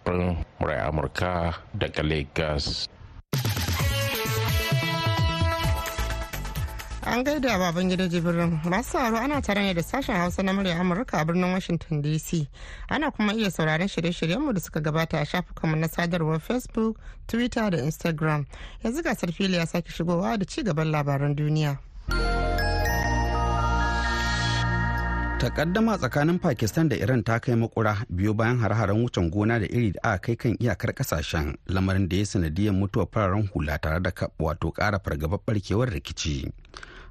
murai 0.59 0.79
amurka 0.87 1.53
daga 1.77 2.03
lagos. 2.03 2.87
An 7.05 7.23
gaida 7.23 7.57
baban 7.57 7.89
gida 7.89 8.07
jibirin 8.09 8.59
masu 8.65 8.91
sauraro 8.91 9.17
ana 9.17 9.41
tare 9.41 9.61
ne 9.61 9.73
da 9.73 9.81
sashen 9.81 10.15
hausa 10.15 10.43
na 10.43 10.51
murya 10.53 10.75
amurka 10.79 11.17
a 11.21 11.25
birnin 11.25 11.53
washington 11.53 12.03
dc 12.03 12.47
ana 12.89 13.09
kuma 13.11 13.33
iya 13.33 13.49
sauraron 13.49 13.87
shirye-shiryenmu 13.87 14.53
da 14.53 14.59
suka 14.59 14.79
gabata 14.81 15.17
a 15.21 15.25
shafukanmu 15.25 15.75
na 15.79 15.87
sadarwar 15.87 16.39
facebook 16.39 16.97
twitter 17.27 17.69
da 17.71 17.77
instagram. 17.77 18.45
Yanzu 18.83 19.01
gasar 19.03 19.31
fili 19.31 19.55
ya 19.57 19.65
sake 19.65 19.89
shigowa 19.91 20.37
da 20.37 20.45
ci 20.45 20.61
gaban 20.63 20.91
labaran 20.91 21.35
duniya. 21.35 21.77
Takaddama 25.39 25.95
tsakanin 25.97 26.39
pakistan 26.43 26.89
da 26.91 26.95
iran 27.03 27.23
ta 27.23 27.35
kai 27.43 27.55
makura 27.55 27.93
biyo 28.11 28.33
bayan 28.39 28.59
har-haren 28.59 28.99
wucin 29.03 29.29
gona 29.31 29.55
da 29.59 29.65
iri 29.77 29.91
da 29.95 30.01
aka 30.03 30.19
kai 30.19 30.35
kan 30.35 30.53
iyakar 30.59 30.91
ƙasashen 30.91 31.55
lamarin 31.67 32.09
da 32.11 32.15
ya 32.19 32.25
sanadiyar 32.25 32.75
mutuwar 32.75 33.07
fararen 33.13 33.47
hula 33.53 33.77
tare 33.79 33.99
da 34.03 34.11
wato 34.39 34.71
kara 34.71 34.99
fargabar 34.99 35.39
barkewar 35.47 35.87
rikici. 35.89 36.51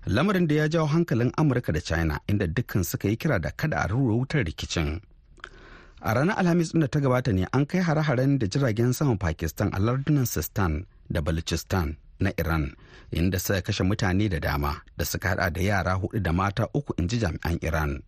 Lamarin 0.07 0.47
da 0.49 0.55
ya 0.55 0.69
jawo 0.69 0.87
hankalin 0.87 1.33
amurka 1.41 1.73
da 1.73 1.81
china 1.81 2.21
inda 2.29 2.47
dukkan 2.47 2.85
suka 2.85 3.09
yi 3.09 3.17
kira 3.17 3.41
da 3.41 3.51
kada 3.51 3.77
a 3.81 3.89
rura 3.89 4.13
wutar 4.15 4.45
rikicin. 4.45 5.01
A 6.05 6.15
ranar 6.15 6.37
alhamis 6.39 6.73
da 6.77 6.87
ta 6.87 7.01
gabata 7.01 7.33
ne 7.33 7.47
an 7.53 7.65
kai 7.67 7.81
hare-haren 7.81 8.39
da 8.39 8.47
jiragen 8.47 8.93
saman 8.93 9.17
pakistan 9.19 9.73
a 9.73 9.81
lardunan 9.81 10.27
sistan 10.29 10.85
da 11.11 11.21
balochistan 11.25 11.97
na 12.21 12.31
iran 12.39 12.77
inda 13.11 13.41
suka 13.41 13.63
kashe 13.65 13.83
mutane 13.89 14.29
da 14.29 14.39
dama 14.39 14.77
da 14.97 15.05
suka 15.05 15.29
hada 15.33 15.49
da 15.51 15.61
yara 15.61 15.97
huɗu 15.97 16.21
da 16.23 16.33
mata 16.33 16.69
uku 16.77 16.93
in 17.01 17.09
ji 17.09 17.17
jami'an 17.19 17.57
iran. 17.65 18.03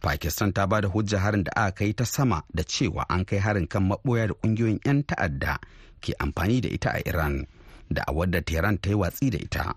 Pakistan 0.00 0.52
ta 0.52 0.66
ba 0.66 0.80
da 0.80 0.88
hujja 0.88 1.18
harin 1.20 1.44
da 1.44 1.52
aka 1.56 1.72
kai 1.84 1.92
ta 1.92 2.04
sama 2.04 2.42
da 2.54 2.62
cewa 2.64 3.04
an 3.08 3.24
kai 3.24 3.38
harin 3.38 3.66
kan 3.68 3.84
maboya 3.88 4.26
da 4.26 4.34
ƙungiyoyin 4.34 4.80
'yan 4.84 5.02
ta'adda 5.04 5.58
ke 6.00 6.14
amfani 6.18 6.60
da 6.60 6.68
ita 6.68 6.90
a 6.96 7.00
iran 7.06 7.46
da 7.90 8.02
a 8.08 8.12
wadda 8.12 8.40
tehran 8.42 8.78
ta 8.80 8.90
yi 8.90 8.94
watsi 8.96 9.30
da 9.30 9.38
ita. 9.38 9.74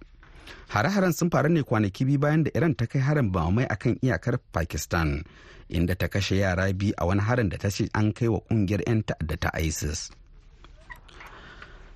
Hare-haren 0.73 1.13
sun 1.13 1.29
faru 1.29 1.49
ne 1.49 1.63
kwanaki 1.63 2.05
biyu 2.05 2.19
bayan 2.19 2.43
da 2.43 2.51
iran 2.55 2.73
ta 2.75 2.85
kai 2.87 3.01
harin 3.01 3.31
bamamai 3.31 3.65
akan 3.69 3.97
iyakar 4.01 4.37
pakistan 4.53 5.23
inda 5.69 5.95
ta 5.95 6.07
kashe 6.07 6.35
yara 6.37 6.71
biyu 6.73 6.93
a 6.97 7.05
wani 7.05 7.21
harin 7.21 7.49
da 7.49 7.57
ta 7.57 7.69
ce 7.69 7.89
an 7.93 8.13
kai 8.13 8.27
wa 8.27 8.39
ƙungiyar 8.49 8.81
'yan 8.87 9.03
ta'adda 9.03 9.35
ta 9.37 9.49
isis. 9.59 10.09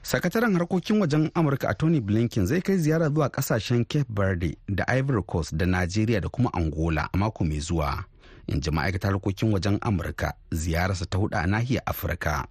Sakataren 0.08 0.54
harkokin 0.56 1.00
wajen 1.02 1.32
amurka 1.36 1.68
a 1.70 1.74
tony 1.76 2.00
blinken 2.02 2.46
zai 2.48 2.62
kai 2.62 2.78
ziyara 2.78 3.10
zuwa 3.10 3.30
ƙasashen 3.30 3.86
cape 3.88 4.08
verde 4.10 4.56
da 4.68 4.84
ivory 4.88 5.24
coast 5.24 5.56
da 5.58 5.66
nigeria 5.66 6.22
da 6.22 6.30
kuma 6.30 6.50
angola 6.54 7.10
a 7.14 7.18
mako 7.18 7.44
mai 7.44 7.60
zuwa. 7.60 8.06
In 8.48 8.62
ji 8.62 8.72
ma'aikatar 8.72 9.12
harkokin 9.12 9.52
wajen 9.54 9.78
amurka 9.82 10.34
ziyararsa 10.52 11.06
ta 11.06 11.18
huɗu 11.18 11.36
a 11.38 11.48
nahiyar 11.48 11.84
afirka. 11.86 12.48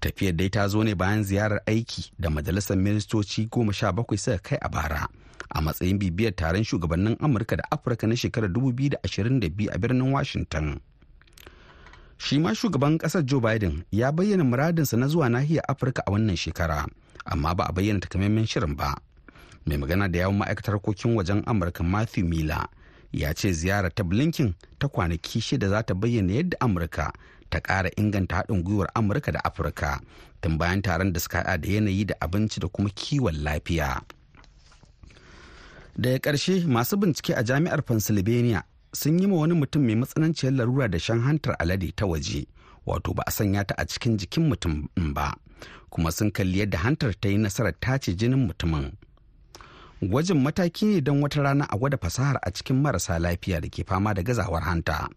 Tafiyar 0.00 0.36
dai 0.36 0.48
ta 0.50 0.68
zo 0.68 0.82
ne 0.84 0.94
bayan 0.94 1.24
ziyarar 1.24 1.60
aiki 1.66 2.12
da 2.18 2.30
majalisar 2.30 2.76
ministoci 2.76 3.46
goma 3.50 3.72
sha 3.72 3.92
bakwai 3.92 4.18
suka 4.18 4.38
kai 4.38 4.58
a 4.60 4.68
bara 4.68 5.08
a 5.50 5.60
matsayin 5.60 5.98
bibiyar 5.98 6.34
taron 6.36 6.64
shugabannin 6.64 7.16
amurka 7.20 7.56
da 7.56 7.64
afirka 7.70 8.06
na 8.06 8.14
shekarar 8.16 8.50
2022 8.50 9.68
a 9.74 9.78
birnin 9.78 10.12
washington. 10.12 10.80
Shi 12.18 12.38
ma 12.38 12.54
shugaban 12.54 12.98
ƙasar 12.98 13.24
joe 13.26 13.40
biden 13.40 13.84
ya 13.90 14.12
bayyana 14.12 14.44
muradinsa 14.44 14.96
na 14.96 15.08
zuwa 15.08 15.28
nahiyar 15.28 15.64
afirka 15.68 16.02
a 16.06 16.10
wannan 16.10 16.36
shekara 16.36 16.86
amma 17.24 17.54
ba 17.54 17.64
a 17.68 17.72
bayyana 17.72 18.00
takamaiman 18.00 18.46
shirin 18.46 18.76
ba. 18.76 18.94
Mai 19.66 19.76
magana 19.78 20.08
da 20.08 20.18
yawon 20.18 20.36
ma'aikatar 20.38 20.74
harkokin 20.76 21.16
wajen 21.16 21.42
amurka 21.46 21.82
matthew 21.82 22.24
miller 22.24 22.66
ya 23.14 23.30
ce 23.34 23.52
ziyarar 23.52 23.94
ta 23.94 24.02
blinken 24.04 24.54
ta 24.78 24.88
kwanaki 24.88 25.40
shida 25.40 25.68
za 25.68 25.82
ta 25.82 25.94
bayyana 25.94 26.32
yadda 26.32 26.56
amurka 26.60 27.12
ta 27.50 27.60
ƙara 27.60 27.90
inganta 27.96 28.36
haɗin 28.36 28.62
gwiwar 28.62 28.90
amurka 28.94 29.32
da 29.32 29.40
afirka 29.44 30.00
tun 30.40 30.58
bayan 30.58 30.82
taron 30.82 31.12
da 31.12 31.20
suka 31.20 31.38
haɗa 31.38 31.58
da 31.60 31.68
yanayi 31.68 32.04
da 32.04 32.14
abinci 32.20 32.60
da 32.60 32.68
kuma 32.68 32.90
kiwon 32.90 33.42
lafiya. 33.42 34.02
Daga 35.96 36.18
ƙarshe 36.18 36.66
masu 36.66 36.96
bincike 36.96 37.34
a 37.38 37.42
jami'ar 37.44 37.82
pennsylvania 37.86 38.64
sun 38.92 39.18
yi 39.18 39.26
ma 39.26 39.36
wani 39.36 39.54
mutum 39.54 39.86
mai 39.86 39.94
matsananciyar 39.94 40.52
larura 40.56 40.88
da 40.90 40.98
shan 40.98 41.20
hantar 41.22 41.54
alade 41.58 41.92
ta 41.96 42.06
waje 42.06 42.46
wato 42.86 43.14
ba 43.14 43.22
a 43.26 43.30
sanya 43.30 43.62
ta 43.64 43.74
a 43.78 43.86
cikin 43.86 44.18
jikin 44.18 44.48
mutum 44.50 44.88
ba 45.14 45.34
kuma 45.90 46.10
sun 46.12 46.30
kalli 46.34 46.58
yadda 46.66 46.78
hantar 46.82 47.14
ta 47.20 47.28
yi 47.30 47.38
nasarar 47.38 47.74
tace 47.80 48.10
jinin 48.18 48.46
mutumin. 48.50 48.92
Gwajin 50.02 50.38
mataki 50.42 50.84
ne 50.84 51.00
don 51.00 51.22
wata 51.22 51.42
rana 51.42 51.66
a 51.70 51.76
gwada 51.76 51.96
fasahar 51.96 52.38
a 52.42 52.50
cikin 52.50 52.80
marasa 52.80 53.18
lafiya 53.18 53.60
da 53.60 53.68
ke 53.68 53.84
fama 53.86 54.14
da 54.14 54.22
gazawar 54.22 54.62
hanta. 54.62 55.08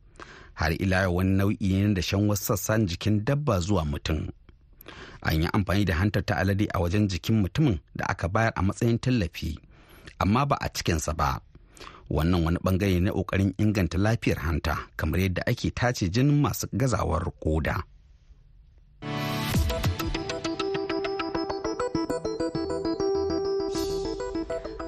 Har 0.53 0.73
ila 0.81 1.01
yau 1.01 1.15
wani 1.15 1.37
nau'i 1.37 1.73
ne 1.83 1.93
da 1.93 2.01
shan 2.01 2.27
wasu 2.29 2.43
sassan 2.45 2.85
jikin 2.87 3.25
dabba 3.25 3.59
zuwa 3.59 3.85
mutum. 3.85 4.27
An 5.21 5.41
yi 5.41 5.49
amfani 5.53 5.85
da 5.85 5.95
hantar 5.95 6.23
ta 6.25 6.35
alade 6.37 6.67
a 6.73 6.79
wajen 6.79 7.07
jikin 7.07 7.41
mutumin 7.41 7.79
da 7.95 8.05
aka 8.09 8.27
bayar 8.29 8.53
a 8.55 8.61
matsayin 8.63 8.99
tallafi 8.99 9.59
amma 10.19 10.45
ba 10.45 10.57
a 10.61 10.69
cikinsa 10.69 11.13
ba. 11.13 11.39
Wannan 12.09 12.43
wani 12.45 12.57
ɓangare 12.63 12.99
na 13.01 13.11
ƙoƙarin 13.11 13.53
inganta 13.57 13.97
lafiyar 13.97 14.37
hanta 14.39 14.77
kamar 14.95 15.19
yadda 15.19 15.41
ake 15.47 15.71
tace 15.75 16.09
jinin 16.09 16.41
masu 16.41 16.67
gazawar 16.73 17.27
koda. 17.43 17.83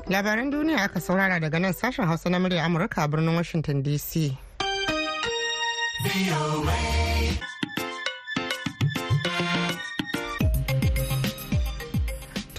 Labaran 0.09 0.49
duniya 0.51 0.83
aka 0.83 0.99
saurara 0.99 1.39
daga 1.39 1.59
nan 1.59 1.73
sashen 1.73 2.05
hausa 2.05 2.29
na 2.29 2.39
murya 2.39 2.65
amurka 2.65 3.03
a 3.03 3.07
birnin 3.07 3.35
washington 3.35 3.83
dc 3.83 4.33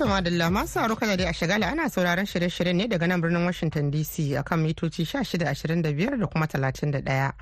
to 0.01 0.07
madalla 0.07 0.51
masu 0.51 0.81
aro 0.81 0.97
kada 0.97 1.17
dai 1.17 1.27
a 1.29 1.33
shagala 1.33 1.67
ana 1.73 1.91
sauraron 1.91 2.25
shirye-shirye 2.25 2.73
ne 2.75 2.87
daga 2.89 3.07
nan 3.07 3.21
birnin 3.21 3.45
washington 3.45 3.91
dc 3.93 4.33
akan 4.41 4.59
mitoci 4.65 5.05
1625 5.05 6.17
da 6.21 6.27
kuma 6.27 6.47
31 6.47 7.33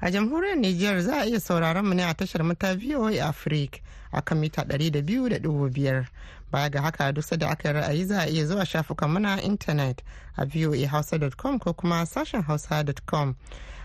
a 0.00 0.10
jamhuriyar 0.10 0.56
niger 0.58 1.00
za 1.02 1.20
a 1.20 1.24
iya 1.26 1.38
sauraron 1.40 1.86
mu 1.86 1.94
ne 1.94 2.02
a 2.02 2.14
tashar 2.14 2.42
mata 2.42 2.74
voa 2.74 3.14
africa 3.22 3.78
akan 4.12 4.38
mita 4.38 4.62
200.5 4.62 6.04
baya 6.50 6.68
ga 6.70 6.82
haka 6.82 7.12
duk 7.12 7.38
da 7.38 7.50
aka 7.50 7.72
ra'ayi 7.72 8.04
za 8.04 8.20
a 8.22 8.26
iya 8.26 8.46
zuwa 8.46 8.66
shafukan 8.66 9.10
muna 9.10 9.38
intanet 9.42 10.02
a 10.36 10.44
voahausa.com 10.44 11.58
ko 11.58 11.72
kuma 11.72 12.02
sashen 12.06 12.42
hausa.com 12.42 13.34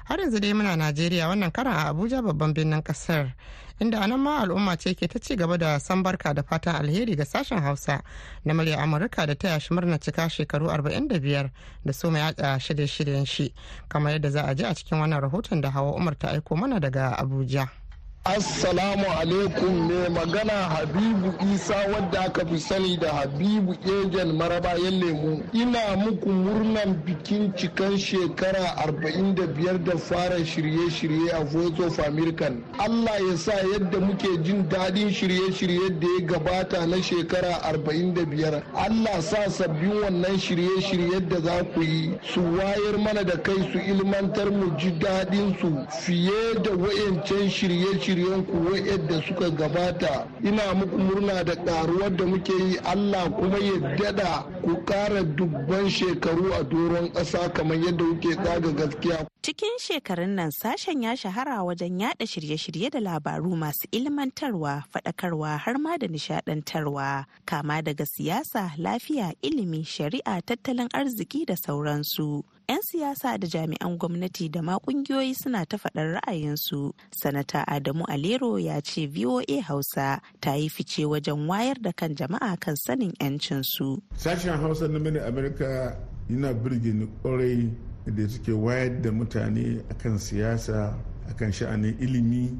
har 0.06 0.20
yanzu 0.20 0.40
dai 0.40 0.54
muna 0.54 0.76
najeriya 0.76 1.28
wannan 1.28 1.52
karan 1.52 1.74
a 1.74 1.90
abuja 1.90 2.22
babban 2.22 2.54
birnin 2.54 2.82
ƙasar 2.84 3.34
inda 3.80 4.00
a 4.02 4.08
nan 4.08 4.20
ma 4.20 4.40
al'umma 4.42 4.78
ce 4.78 4.94
ke 4.96 5.08
ta 5.08 5.20
ci 5.20 5.36
gaba 5.36 5.58
da 5.58 5.78
san 5.80 6.04
barka 6.04 6.34
da 6.34 6.42
fatan 6.44 6.76
alheri 6.76 7.16
ga 7.16 7.26
sashen 7.26 7.60
hausa 7.62 8.02
na 8.46 8.54
murya 8.54 8.78
amurka 8.80 9.26
da 9.26 9.36
ta 9.36 9.48
yashi 9.48 9.74
murna 9.74 9.98
cika 10.00 10.30
shekaru 10.30 10.68
45 10.70 11.50
da 11.86 11.92
so 11.94 12.12
mai 12.12 12.20
yada 12.22 12.60
shirye-shiryen 12.60 13.26
shi 13.28 13.54
kamar 13.90 14.12
yadda 14.14 14.30
za 14.32 14.44
a 14.46 14.56
ji 14.56 14.64
a 14.64 14.74
cikin 14.76 15.00
wannan 15.00 15.22
rahoton 15.22 15.62
da 15.62 15.70
hawa 15.72 15.92
umar 15.96 16.16
ta 16.18 16.28
aiko 16.32 16.56
mana 16.56 16.80
daga 16.80 17.18
abuja. 17.18 17.83
Assalamu 18.26 19.04
alaikum 19.20 19.88
ne 19.88 20.08
magana 20.10 20.54
Habibu 20.54 21.34
Isa 21.56 21.76
wadda 21.94 22.22
aka 22.22 22.46
fi 22.46 22.58
sani 22.60 22.96
da 22.98 23.12
Habibu 23.14 23.76
Ejen 23.84 24.32
marabayan 24.38 24.94
lemu. 25.00 25.44
Ina 25.54 25.98
muku 25.98 26.30
murnan 26.30 27.04
bikin 27.06 27.52
cikan 27.54 27.98
shekara 27.98 28.78
45 28.88 29.78
da 29.86 29.98
fara 29.98 30.40
shirye-shirye 30.46 31.34
a 31.34 31.44
Voice 31.44 31.80
of 31.80 32.00
American. 32.08 32.64
Allah 32.80 33.20
ya 33.30 33.36
sa 33.38 33.52
yadda 33.74 34.00
muke 34.00 34.42
jin 34.44 34.70
daɗin 34.70 35.12
shirye-shirye 35.12 36.00
da 36.00 36.08
ya 36.08 36.26
gabata 36.26 36.86
na 36.88 37.02
shekara 37.04 37.60
45. 37.76 38.64
Allah 38.74 39.22
sa 39.22 39.50
sabbin 39.50 40.00
wannan 40.02 40.40
shirye-shirye 40.40 41.28
da 41.28 41.42
za 41.42 41.64
ku 41.76 41.82
yi 41.82 42.18
su 42.24 42.40
wayar 42.40 42.98
mana 43.04 43.24
da 43.26 43.36
kai 43.44 43.60
su 43.74 43.80
ilmantar 43.80 44.50
mu 44.50 44.72
ji 44.78 44.92
daɗin 44.92 45.60
su 45.60 45.68
fiye 46.00 46.56
da 46.64 46.72
wayancan 46.72 47.50
shirye-shirye 47.50 48.13
shiryen 48.14 48.46
ku 48.46 48.76
yadda 48.76 49.22
suka 49.28 49.50
gabata. 49.50 50.28
Ina 50.44 50.74
muku 50.74 50.98
murna 50.98 51.44
da 51.44 51.56
karuwar 51.56 52.16
da 52.16 52.26
muke 52.26 52.54
yi. 52.54 52.78
Allah 52.86 53.30
kuma 53.30 53.58
ya 53.58 53.96
dada 53.98 54.46
ku 54.64 54.84
kara 54.86 55.24
dubban 55.24 55.90
shekaru 55.90 56.54
a 56.60 56.64
doron 56.64 57.10
ƙasa 57.14 57.54
kamar 57.54 57.78
yadda 57.78 58.04
kuke 58.06 58.36
tsaga 58.36 58.72
gaskiya 58.74 59.28
Cikin 59.44 59.76
shekarun 59.76 60.36
nan 60.40 60.52
sashen 60.56 61.04
ya 61.04 61.16
shahara 61.20 61.64
wajen 61.68 62.00
yada 62.00 62.24
shirye-shirye 62.26 62.90
da 62.90 63.00
labaru 63.00 63.56
masu 63.60 63.88
ilmantarwa, 63.92 64.84
faɗakarwa 64.88 65.58
har 65.60 65.78
ma 65.78 65.98
da 65.98 66.08
nishadantarwa, 66.08 67.26
kama 67.46 67.82
daga 67.84 68.06
siyasa, 68.06 68.72
lafiya, 68.80 69.34
ilimi, 69.44 69.84
shari'a, 69.84 70.40
tattalin 70.48 70.88
arziki 70.96 71.44
da 71.46 71.56
sauransu. 71.60 72.44
'Yan 72.70 72.80
siyasa 72.82 73.36
da 73.38 73.48
jami'an 73.48 73.98
gwamnati 74.00 74.48
da 74.50 74.62
ma 74.62 74.80
kungiyoyi 74.80 75.36
suna 75.36 75.66
ta 75.66 75.76
faɗar 75.78 76.16
ra'ayinsu. 76.24 76.94
Sanata 77.12 77.66
Adamu 77.68 78.06
Alero 78.08 78.56
ya 78.58 78.80
ce 78.80 79.06
VOA 79.08 79.60
Hausa 79.68 80.22
ta 80.40 80.54
yi 80.56 80.70
fice 80.70 81.04
wajen 81.06 81.44
wayar 81.48 81.76
da 81.82 81.92
kan 81.92 82.16
jama'a 82.16 82.56
kan 82.60 82.76
sanin 82.80 83.12
'yancinsu. 83.20 84.00
Sashen 84.16 84.53
Hausa 84.58 84.88
na 84.88 85.00
mini 85.00 85.20
Amerika 85.20 85.98
yana 86.30 86.54
birge 86.54 86.94
ni 86.94 87.08
ƙwarai 87.24 87.72
da 88.06 88.28
suke 88.28 88.52
wayar 88.52 89.02
da 89.02 89.12
mutane 89.12 89.82
akan 89.92 90.18
siyasa 90.20 90.96
akan 91.30 91.52
sha'anin 91.52 91.96
ilimi 92.00 92.52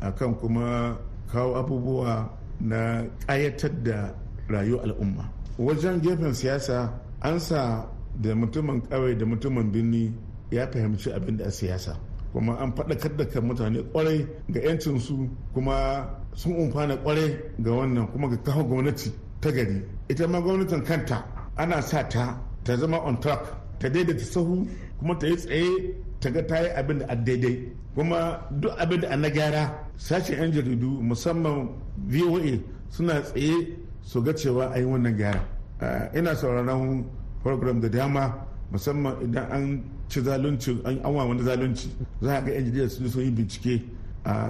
akan 0.00 0.34
kuma 0.36 0.98
kawo 1.32 1.56
abubuwa 1.56 2.28
na 2.60 3.04
ƙayatar 3.26 3.82
da 3.82 4.14
rayuwar 4.48 4.84
al'umma. 4.84 5.24
Wajen 5.58 6.00
gefen 6.00 6.34
siyasa 6.34 6.92
an 7.22 7.40
sa 7.40 7.86
da 8.20 8.34
mutumin 8.34 8.80
kawai 8.88 9.16
da 9.18 9.24
mutumin 9.26 9.72
birni 9.72 10.12
ya 10.50 10.66
fahimci 10.66 11.12
abin 11.12 11.36
da 11.36 11.44
a 11.46 11.50
siyasa. 11.50 11.96
Kuma 12.32 12.56
an 12.60 12.72
faɗakar 12.74 13.16
da 13.16 13.24
kan 13.24 13.44
mutane 13.44 13.82
ƙwarai 13.92 14.26
ga 14.48 14.60
'yancinsu 14.60 15.28
kuma 15.54 16.06
sun 16.34 16.52
umfana 16.56 16.96
ƙwarai 16.96 17.36
ga 17.58 17.70
wannan 17.72 18.06
kuma 18.12 18.28
ga 18.28 18.36
kawo 18.42 18.64
gwamnati 18.64 19.12
ta 19.40 19.50
gari. 19.50 19.82
Ita 20.08 20.26
ma 20.28 20.40
gwamnatin 20.40 20.82
kanta 20.84 21.24
ana 21.60 21.82
sa 21.82 22.02
ta 22.08 22.24
ta 22.64 22.72
zama 22.76 22.98
on 23.08 23.16
track 23.20 23.42
ta 23.80 23.86
daidaita 23.88 24.24
sahu 24.24 24.66
kuma 24.98 25.14
ta 25.20 25.26
yi 25.26 25.36
tsaye 25.36 25.94
ta 26.20 26.28
ga 26.34 26.42
ta 26.48 26.56
yi 26.62 26.68
abin 26.80 26.98
da 26.98 27.14
daidai. 27.14 27.56
Kuma 27.94 28.40
duk 28.60 28.72
abin 28.78 29.00
da 29.00 29.16
na 29.16 29.28
gyara 29.28 29.62
sashen 29.96 30.36
'yan 30.38 30.52
jaridu 30.52 30.88
musamman 31.08 31.68
voa 32.08 32.40
suna 32.88 33.20
tsaye 33.22 33.76
su 34.02 34.22
ga 34.22 34.32
cewa 34.32 34.64
a 34.72 34.78
yi 34.78 34.84
wannan 34.84 35.16
gyara. 35.16 35.40
Ina 36.14 36.34
sauraron 36.36 37.04
program 37.42 37.80
da 37.80 37.88
dama 37.88 38.46
musamman 38.72 39.16
idan 39.24 39.46
an 39.52 39.82
ci 40.08 40.20
zalunci 40.20 40.80
an 40.84 41.00
awa 41.04 41.24
wani 41.28 41.42
zalunci. 41.42 41.88
Za 42.22 42.36
a 42.38 42.42
ga 42.44 42.52
'yan 42.52 42.64
jarida 42.72 42.88
sun 42.88 43.22
yi 43.22 43.30
bincike 43.30 43.82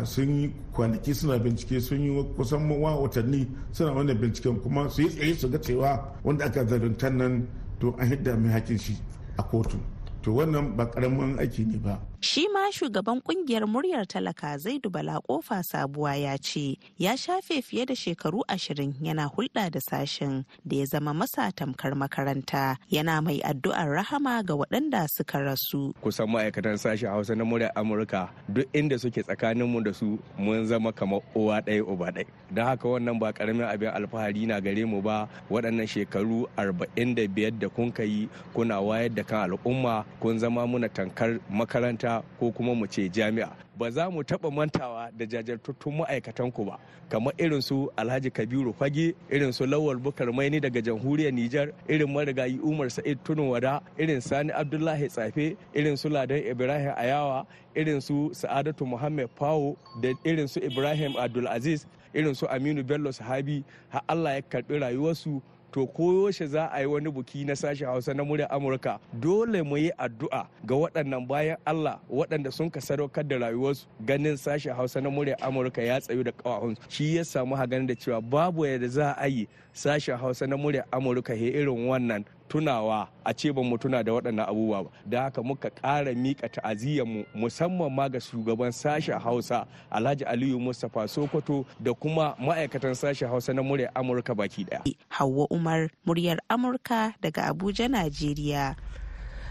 sun 0.05 0.29
yi 0.41 0.53
kwanaki 0.73 1.15
suna 1.15 1.39
bincike 1.39 1.81
sun 1.81 2.00
yi 2.00 2.25
kusan 2.37 2.69
wa 2.71 2.97
watanni 2.97 3.47
suna 3.73 3.93
wannan 3.93 4.19
binciken 4.19 4.61
kuma 4.61 4.89
su 4.91 5.03
yi 5.03 5.09
tsaye 5.09 5.35
su 5.35 5.49
ga 5.50 5.59
cewa 5.59 6.15
wanda 6.25 6.45
aka 6.45 6.65
zaluntar 6.67 7.12
nan 7.12 7.47
to 7.79 7.95
an 7.99 8.09
hidda 8.09 8.37
mai 8.37 8.53
hakin 8.53 8.79
shi 8.79 8.97
a 9.39 9.43
kotu. 9.43 9.79
To 10.23 10.31
wannan 10.35 10.77
ba 10.77 10.87
ƙaramin 10.91 11.39
aiki 11.39 11.67
ne 11.67 11.79
ba 11.79 11.99
Shi 12.23 12.47
ma 12.53 12.69
shugaban 12.71 13.23
ƙungiyar 13.25 13.65
muryar 13.67 14.05
talaka 14.07 14.53
Zaidu 14.61 14.91
Bala 14.93 15.21
ƙofa 15.27 15.62
sabuwa 15.65 16.21
ya 16.21 16.37
ce 16.37 16.77
ya 16.99 17.17
shafe 17.17 17.62
fiye 17.65 17.87
da 17.87 17.95
shekaru 17.95 18.43
ashirin 18.47 18.93
yana 19.00 19.25
hulɗa 19.27 19.71
da 19.73 19.81
sashen 19.81 20.45
da 20.62 20.77
ya 20.77 20.85
zama 20.85 21.15
masa 21.15 21.50
tamkar 21.50 21.95
makaranta 21.97 22.77
yana 22.93 23.25
mai 23.25 23.41
addu'ar 23.41 23.89
rahama 23.97 24.45
ga 24.45 24.53
waɗanda 24.53 25.09
suka 25.09 25.39
rasu. 25.39 25.95
Kusan 26.05 26.29
ma'aikatan 26.29 26.77
sashen 26.77 27.09
Hausa 27.09 27.35
na 27.35 27.43
muryar 27.45 27.73
Amurka 27.75 28.29
duk 28.53 28.69
inda 28.75 29.00
suke 29.00 29.25
tsakaninmu 29.25 29.83
da 29.83 29.93
su 29.95 30.19
mun 30.37 30.67
zama 30.67 30.93
kamar 30.93 31.23
uwa 31.35 31.62
ɗaya 31.65 31.89
uba 31.89 32.12
ɗaya. 32.12 32.27
Don 32.53 32.67
haka 32.67 32.85
wannan 32.89 33.19
ba 33.19 33.33
ƙaramin 33.33 33.65
abin 33.65 33.89
alfahari 33.97 34.47
na 34.47 34.61
gare 34.61 34.85
mu 34.85 35.00
ba 35.00 35.27
waɗannan 35.50 35.89
shekaru 35.89 36.45
arba'in 36.59 37.15
da 37.17 37.27
biyar 37.27 37.59
da 37.59 37.69
kun 37.71 37.91
yi 37.99 38.29
kuna 38.53 38.77
wayar 38.83 39.09
da 39.15 39.23
kan 39.25 39.49
al'umma 39.50 40.05
kun 40.21 40.39
zama 40.39 40.67
muna 40.67 40.89
tankar 40.89 41.41
makaranta 41.50 42.23
ko 42.39 42.53
kuma 42.53 42.75
mu 42.75 42.87
ce 42.87 43.09
jami'a. 43.09 43.49
Ba 43.79 43.91
za 43.91 44.11
mu 44.11 44.23
taɓa 44.23 44.50
mantawa 44.53 45.11
da 45.17 45.25
jajirtattun 45.27 45.97
ma'aikatanku 46.05 46.65
ba 46.67 46.79
kamar 47.11 47.35
irin 47.39 47.61
su 47.62 47.91
alhaji 47.97 48.31
kabiru 48.31 48.73
fage 48.75 49.15
irin 49.31 49.53
su 49.53 49.67
lawal 49.67 49.97
bukar 49.97 50.33
maini 50.33 50.61
daga 50.61 50.81
jamhuriyar 50.81 51.33
nijar 51.33 51.73
irin 51.89 52.12
marigayi 52.12 52.59
umar 52.62 52.91
sa'id 52.91 53.19
tunun 53.25 53.49
wada 53.50 53.81
irin 53.99 54.21
sani 54.21 54.53
abdullahi 54.53 55.09
tsafe 55.09 55.57
irin 55.75 55.97
su 55.97 56.09
ladan 56.09 56.39
ibrahim 56.39 56.93
ayawa 56.97 57.47
irin 57.75 58.00
su 58.00 58.31
sa'adatu 58.33 58.87
muhammad 58.87 59.29
fawo 59.39 59.77
da 60.03 60.15
irin 60.25 60.47
su 60.49 60.61
ibrahim 60.61 61.17
abdulaziz 61.17 61.87
irin 62.15 62.35
su 62.35 62.47
aminu 62.47 62.85
bello 62.87 63.11
sahabi 63.12 63.65
har 63.89 64.03
allah 64.09 64.35
ya 64.35 64.41
karɓi 64.43 64.79
rayuwarsu 64.79 65.43
to 65.73 65.87
koyaushe 65.87 66.47
za 66.47 66.67
a 66.73 66.81
yi 66.81 66.87
wani 66.87 67.11
buki 67.11 67.45
na 67.45 67.53
sashen 67.57 67.87
hausa 67.89 68.15
na 68.15 68.25
murya 68.25 68.50
amurka? 68.50 68.99
Dole 69.21 69.62
mu 69.62 69.77
yi 69.77 69.91
addu'a 69.99 70.47
ga 70.67 70.75
waɗannan 70.75 71.27
bayan 71.29 71.57
allah 71.67 71.99
waɗanda 72.11 72.53
sun 72.53 72.71
ka 72.71 72.81
sadaukar 72.81 73.25
da 73.29 73.37
rayuwarsu. 73.39 73.87
Ganin 74.05 74.37
sashen 74.37 74.75
hausa 74.75 75.00
na 75.00 75.11
murya 75.11 75.37
amurka 75.41 75.83
ya 75.83 76.00
tsayu 76.00 76.25
da 76.25 76.33
ƙawahun 76.33 76.77
shi 76.89 77.17
ya 77.17 77.23
samu 77.25 77.57
haganin 77.57 77.87
da 77.87 77.95
cewa 77.95 78.21
babu 78.21 78.62
yadda 78.67 78.89
za 78.89 79.12
a 79.19 79.27
yi 79.29 79.49
sashen 79.75 80.17
hausa 80.19 80.47
na 80.47 80.57
murya 80.57 80.85
amurka 80.93 81.35
he 81.35 81.50
irin 81.53 81.87
wannan. 81.89 82.25
Tunawa 82.50 83.09
a 83.25 83.33
ce 83.33 83.52
ban 83.52 83.64
mu 83.64 83.78
tuna 83.78 84.02
da 84.02 84.12
waɗannan 84.12 84.47
abubuwa 84.50 84.85
ba. 84.85 84.90
Da 85.07 85.23
haka 85.23 85.42
muka 85.42 85.71
ƙara 85.71 86.12
miƙa 86.14 87.07
mu 87.07 87.25
musamman 87.35 87.92
ma 87.95 88.09
ga 88.09 88.19
shugaban 88.19 88.73
sashen 88.73 89.19
hausa 89.21 89.66
alhaji 89.90 90.25
aliyu 90.25 90.59
mustapha 90.59 91.07
sokoto 91.09 91.64
da 91.80 91.95
kuma 91.95 92.35
ma'aikatan 92.38 92.95
sashen 92.95 93.28
hausa 93.28 93.52
na 93.54 93.62
murya 93.62 93.88
amurka 93.95 94.35
baki 94.35 94.66
ɗaya. 94.66 94.95
hawa 95.09 95.47
umar 95.50 95.88
muryar 96.07 96.38
amurka 96.50 97.14
daga 97.23 97.47
abuja 97.54 97.88
najeriya. 97.88 98.75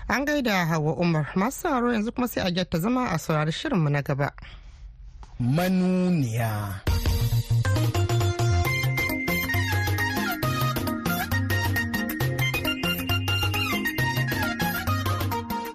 An 0.09 0.25
gaida 0.25 0.65
hawa 0.65 0.93
umar. 0.99 1.27
Masu 1.35 1.61
sauraro 1.69 1.93
yanzu 1.93 2.11
kuma 2.11 2.27
sai 2.27 2.47
a 2.47 2.51
gyatta 2.51 2.79
zama 2.79 3.07
a 3.13 3.17
saurari 3.17 3.51
shirinmu 3.51 3.89
na 3.89 4.01
gaba. 4.01 4.31
Manuniya. 5.39 6.81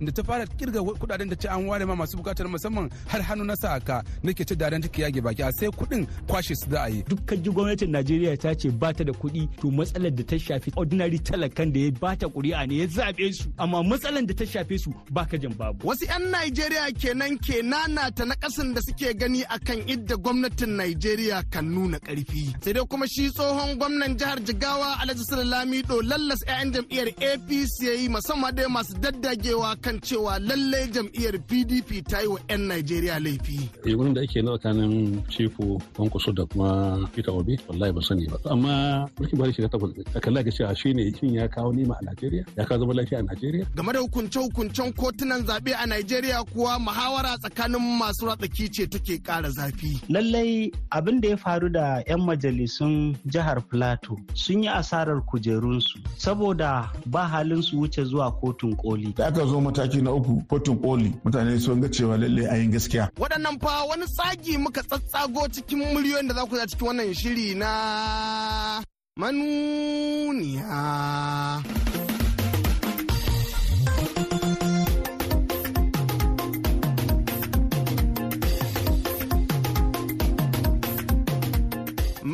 Da 0.06 0.12
ta 0.12 0.22
fara 0.22 0.44
ƙirga 0.46 0.80
kuɗaɗen 0.80 1.28
da 1.30 1.36
ce 1.36 1.48
an 1.48 1.66
ware 1.66 1.86
ma 1.86 1.94
masu 1.94 2.16
buƙatar 2.16 2.46
musamman 2.48 2.90
har 3.08 3.20
hannu 3.22 3.44
na 3.44 3.54
saka 3.56 4.02
nake 4.22 4.44
ce 4.46 4.54
daren 4.56 4.82
take 4.82 4.98
yage 5.02 5.20
baki 5.22 5.42
a 5.42 5.52
sai 5.52 5.68
kuɗin 5.68 6.06
kwashe 6.26 6.54
su 6.56 6.70
za 6.70 6.82
a 6.84 6.88
yi. 6.88 7.02
Dukkan 7.08 7.42
ji 7.42 7.50
gwamnatin 7.50 7.90
Najeriya 7.90 8.36
ta 8.40 8.54
ce 8.54 8.68
ba 8.70 8.92
ta 8.92 9.04
da 9.04 9.12
kuɗi 9.12 9.48
to 9.60 9.70
matsalar 9.70 10.10
da 10.14 10.22
ta 10.24 10.36
shafi 10.36 10.72
ordinary 10.76 11.18
talakan 11.18 11.72
da 11.72 11.80
ya 11.80 11.90
ba 12.00 12.16
ta 12.16 12.26
ƙuri'a 12.26 12.66
ne 12.68 12.74
ya 12.82 12.86
zaɓe 12.86 13.32
su. 13.32 13.48
Amma 13.58 13.82
matsalar 13.82 14.26
da 14.26 14.34
ta 14.34 14.44
shafe 14.44 14.78
su 14.78 14.90
ba 15.10 15.24
ka 15.26 15.36
jan 15.36 15.52
babu. 15.54 15.86
Wasu 15.88 16.06
'yan 16.06 16.30
Najeriya 16.30 16.90
kenan 16.98 17.38
ke 17.38 17.62
nanata 17.62 18.24
na 18.26 18.34
kasan 18.34 18.74
da 18.74 18.80
suke 18.80 19.14
gani 19.18 19.44
akan 19.44 19.86
idda 19.88 20.16
gwamnatin 20.16 20.76
Najeriya 20.76 21.44
kan 21.50 21.64
nuna 21.70 21.98
ƙarfi. 21.98 22.54
Sai 22.62 22.72
dai 22.72 22.84
kuma 22.88 23.06
shi 23.06 23.30
tsohon 23.30 23.78
gwamnan 23.78 24.16
jihar 24.18 24.38
Jigawa 24.44 24.98
Alhaji 25.02 25.44
Lamido 25.44 26.00
lallas 26.02 26.40
'ya'yan 26.46 26.72
jam'iyyar 26.74 27.08
APC 27.30 27.74
yayi 27.86 28.08
musamman 28.08 28.54
dai 28.54 28.66
masu 28.68 28.94
daddagewa 29.02 29.76
kan 29.82 29.93
cewa 30.00 30.38
lallai 30.38 30.86
jam'iyyar 30.90 31.38
pdp 31.48 32.04
ta 32.08 32.20
yi 32.20 32.26
wa 32.28 32.38
'yan 32.48 32.60
najeriya 32.68 33.20
laifi. 33.20 33.70
Yunkurin 33.84 34.14
da 34.14 34.20
ake 34.22 34.42
nawa 34.42 34.58
kanin 34.58 35.22
cifu 35.28 35.80
kwankwaso 35.96 36.32
da 36.32 36.44
kuma 36.46 37.08
peter 37.14 37.30
obi 37.34 37.58
wallahi 37.68 37.92
ba 37.92 38.02
sani 38.02 38.26
ba. 38.28 38.38
Amma 38.50 39.08
mulkin 39.18 39.38
bari 39.38 39.52
shiga 39.52 39.68
takwas 39.68 39.92
a 40.14 40.20
kalla 40.20 40.42
ga 40.42 40.50
cewa 40.50 40.74
shi 40.76 40.92
ne 40.94 41.12
shin 41.18 41.34
ya 41.34 41.48
kawo 41.48 41.72
nima 41.72 41.96
a 42.00 42.04
najeriya? 42.04 42.44
Ya 42.56 42.64
kawo 42.64 42.80
zama 42.80 42.94
lafiya 42.94 43.20
a 43.20 43.22
najeriya? 43.22 43.66
Game 43.74 43.92
da 43.92 44.00
hukunce-hukuncen 44.00 44.92
kotunan 44.92 45.42
zaɓe 45.46 45.72
a 45.78 45.86
najeriya 45.86 46.44
kuwa 46.44 46.78
muhawara 46.78 47.38
tsakanin 47.38 47.98
masu 47.98 48.26
ratsaki 48.26 48.68
ce 48.68 48.86
take 48.86 49.18
ƙara 49.22 49.50
zafi. 49.50 50.00
Lallai 50.08 50.70
abin 50.90 51.20
da 51.20 51.28
ya 51.28 51.36
faru 51.36 51.68
da 51.68 52.02
'yan 52.06 52.20
majalisun 52.20 53.16
jihar 53.26 53.60
plateau 53.68 54.16
sun 54.34 54.62
yi 54.62 54.68
asarar 54.68 55.20
kujerunsu 55.26 55.98
saboda 56.18 56.90
ba 57.06 57.26
halin 57.28 57.62
su 57.62 57.76
wuce 57.80 58.04
zuwa 58.04 58.32
kotun 58.40 58.76
koli. 58.76 59.12
Da 59.16 59.26
aka 59.26 59.46
zo 59.46 59.60
mataki 59.84 60.02
na 60.02 60.12
uku 60.12 60.42
kotun 60.48 60.76
koli. 60.78 61.12
Mutane 61.24 61.60
sun 61.60 61.80
ga 61.80 61.88
cewa 61.88 62.16
lalle 62.18 62.46
a 62.50 62.56
yin 62.56 62.70
gaskiya. 62.72 63.10
Waɗannan 63.20 63.60
fa 63.60 63.84
wani 63.88 64.06
tsagi 64.06 64.56
muka 64.58 64.82
tsatsago 64.82 65.48
cikin 65.52 65.78
miliyoyin 65.94 66.28
da 66.28 66.34
za 66.34 66.44
ku 66.46 66.56
cikin 66.56 66.86
wannan 66.86 67.14
shiri 67.14 67.54
na 67.54 68.82
manuniya. 69.18 70.74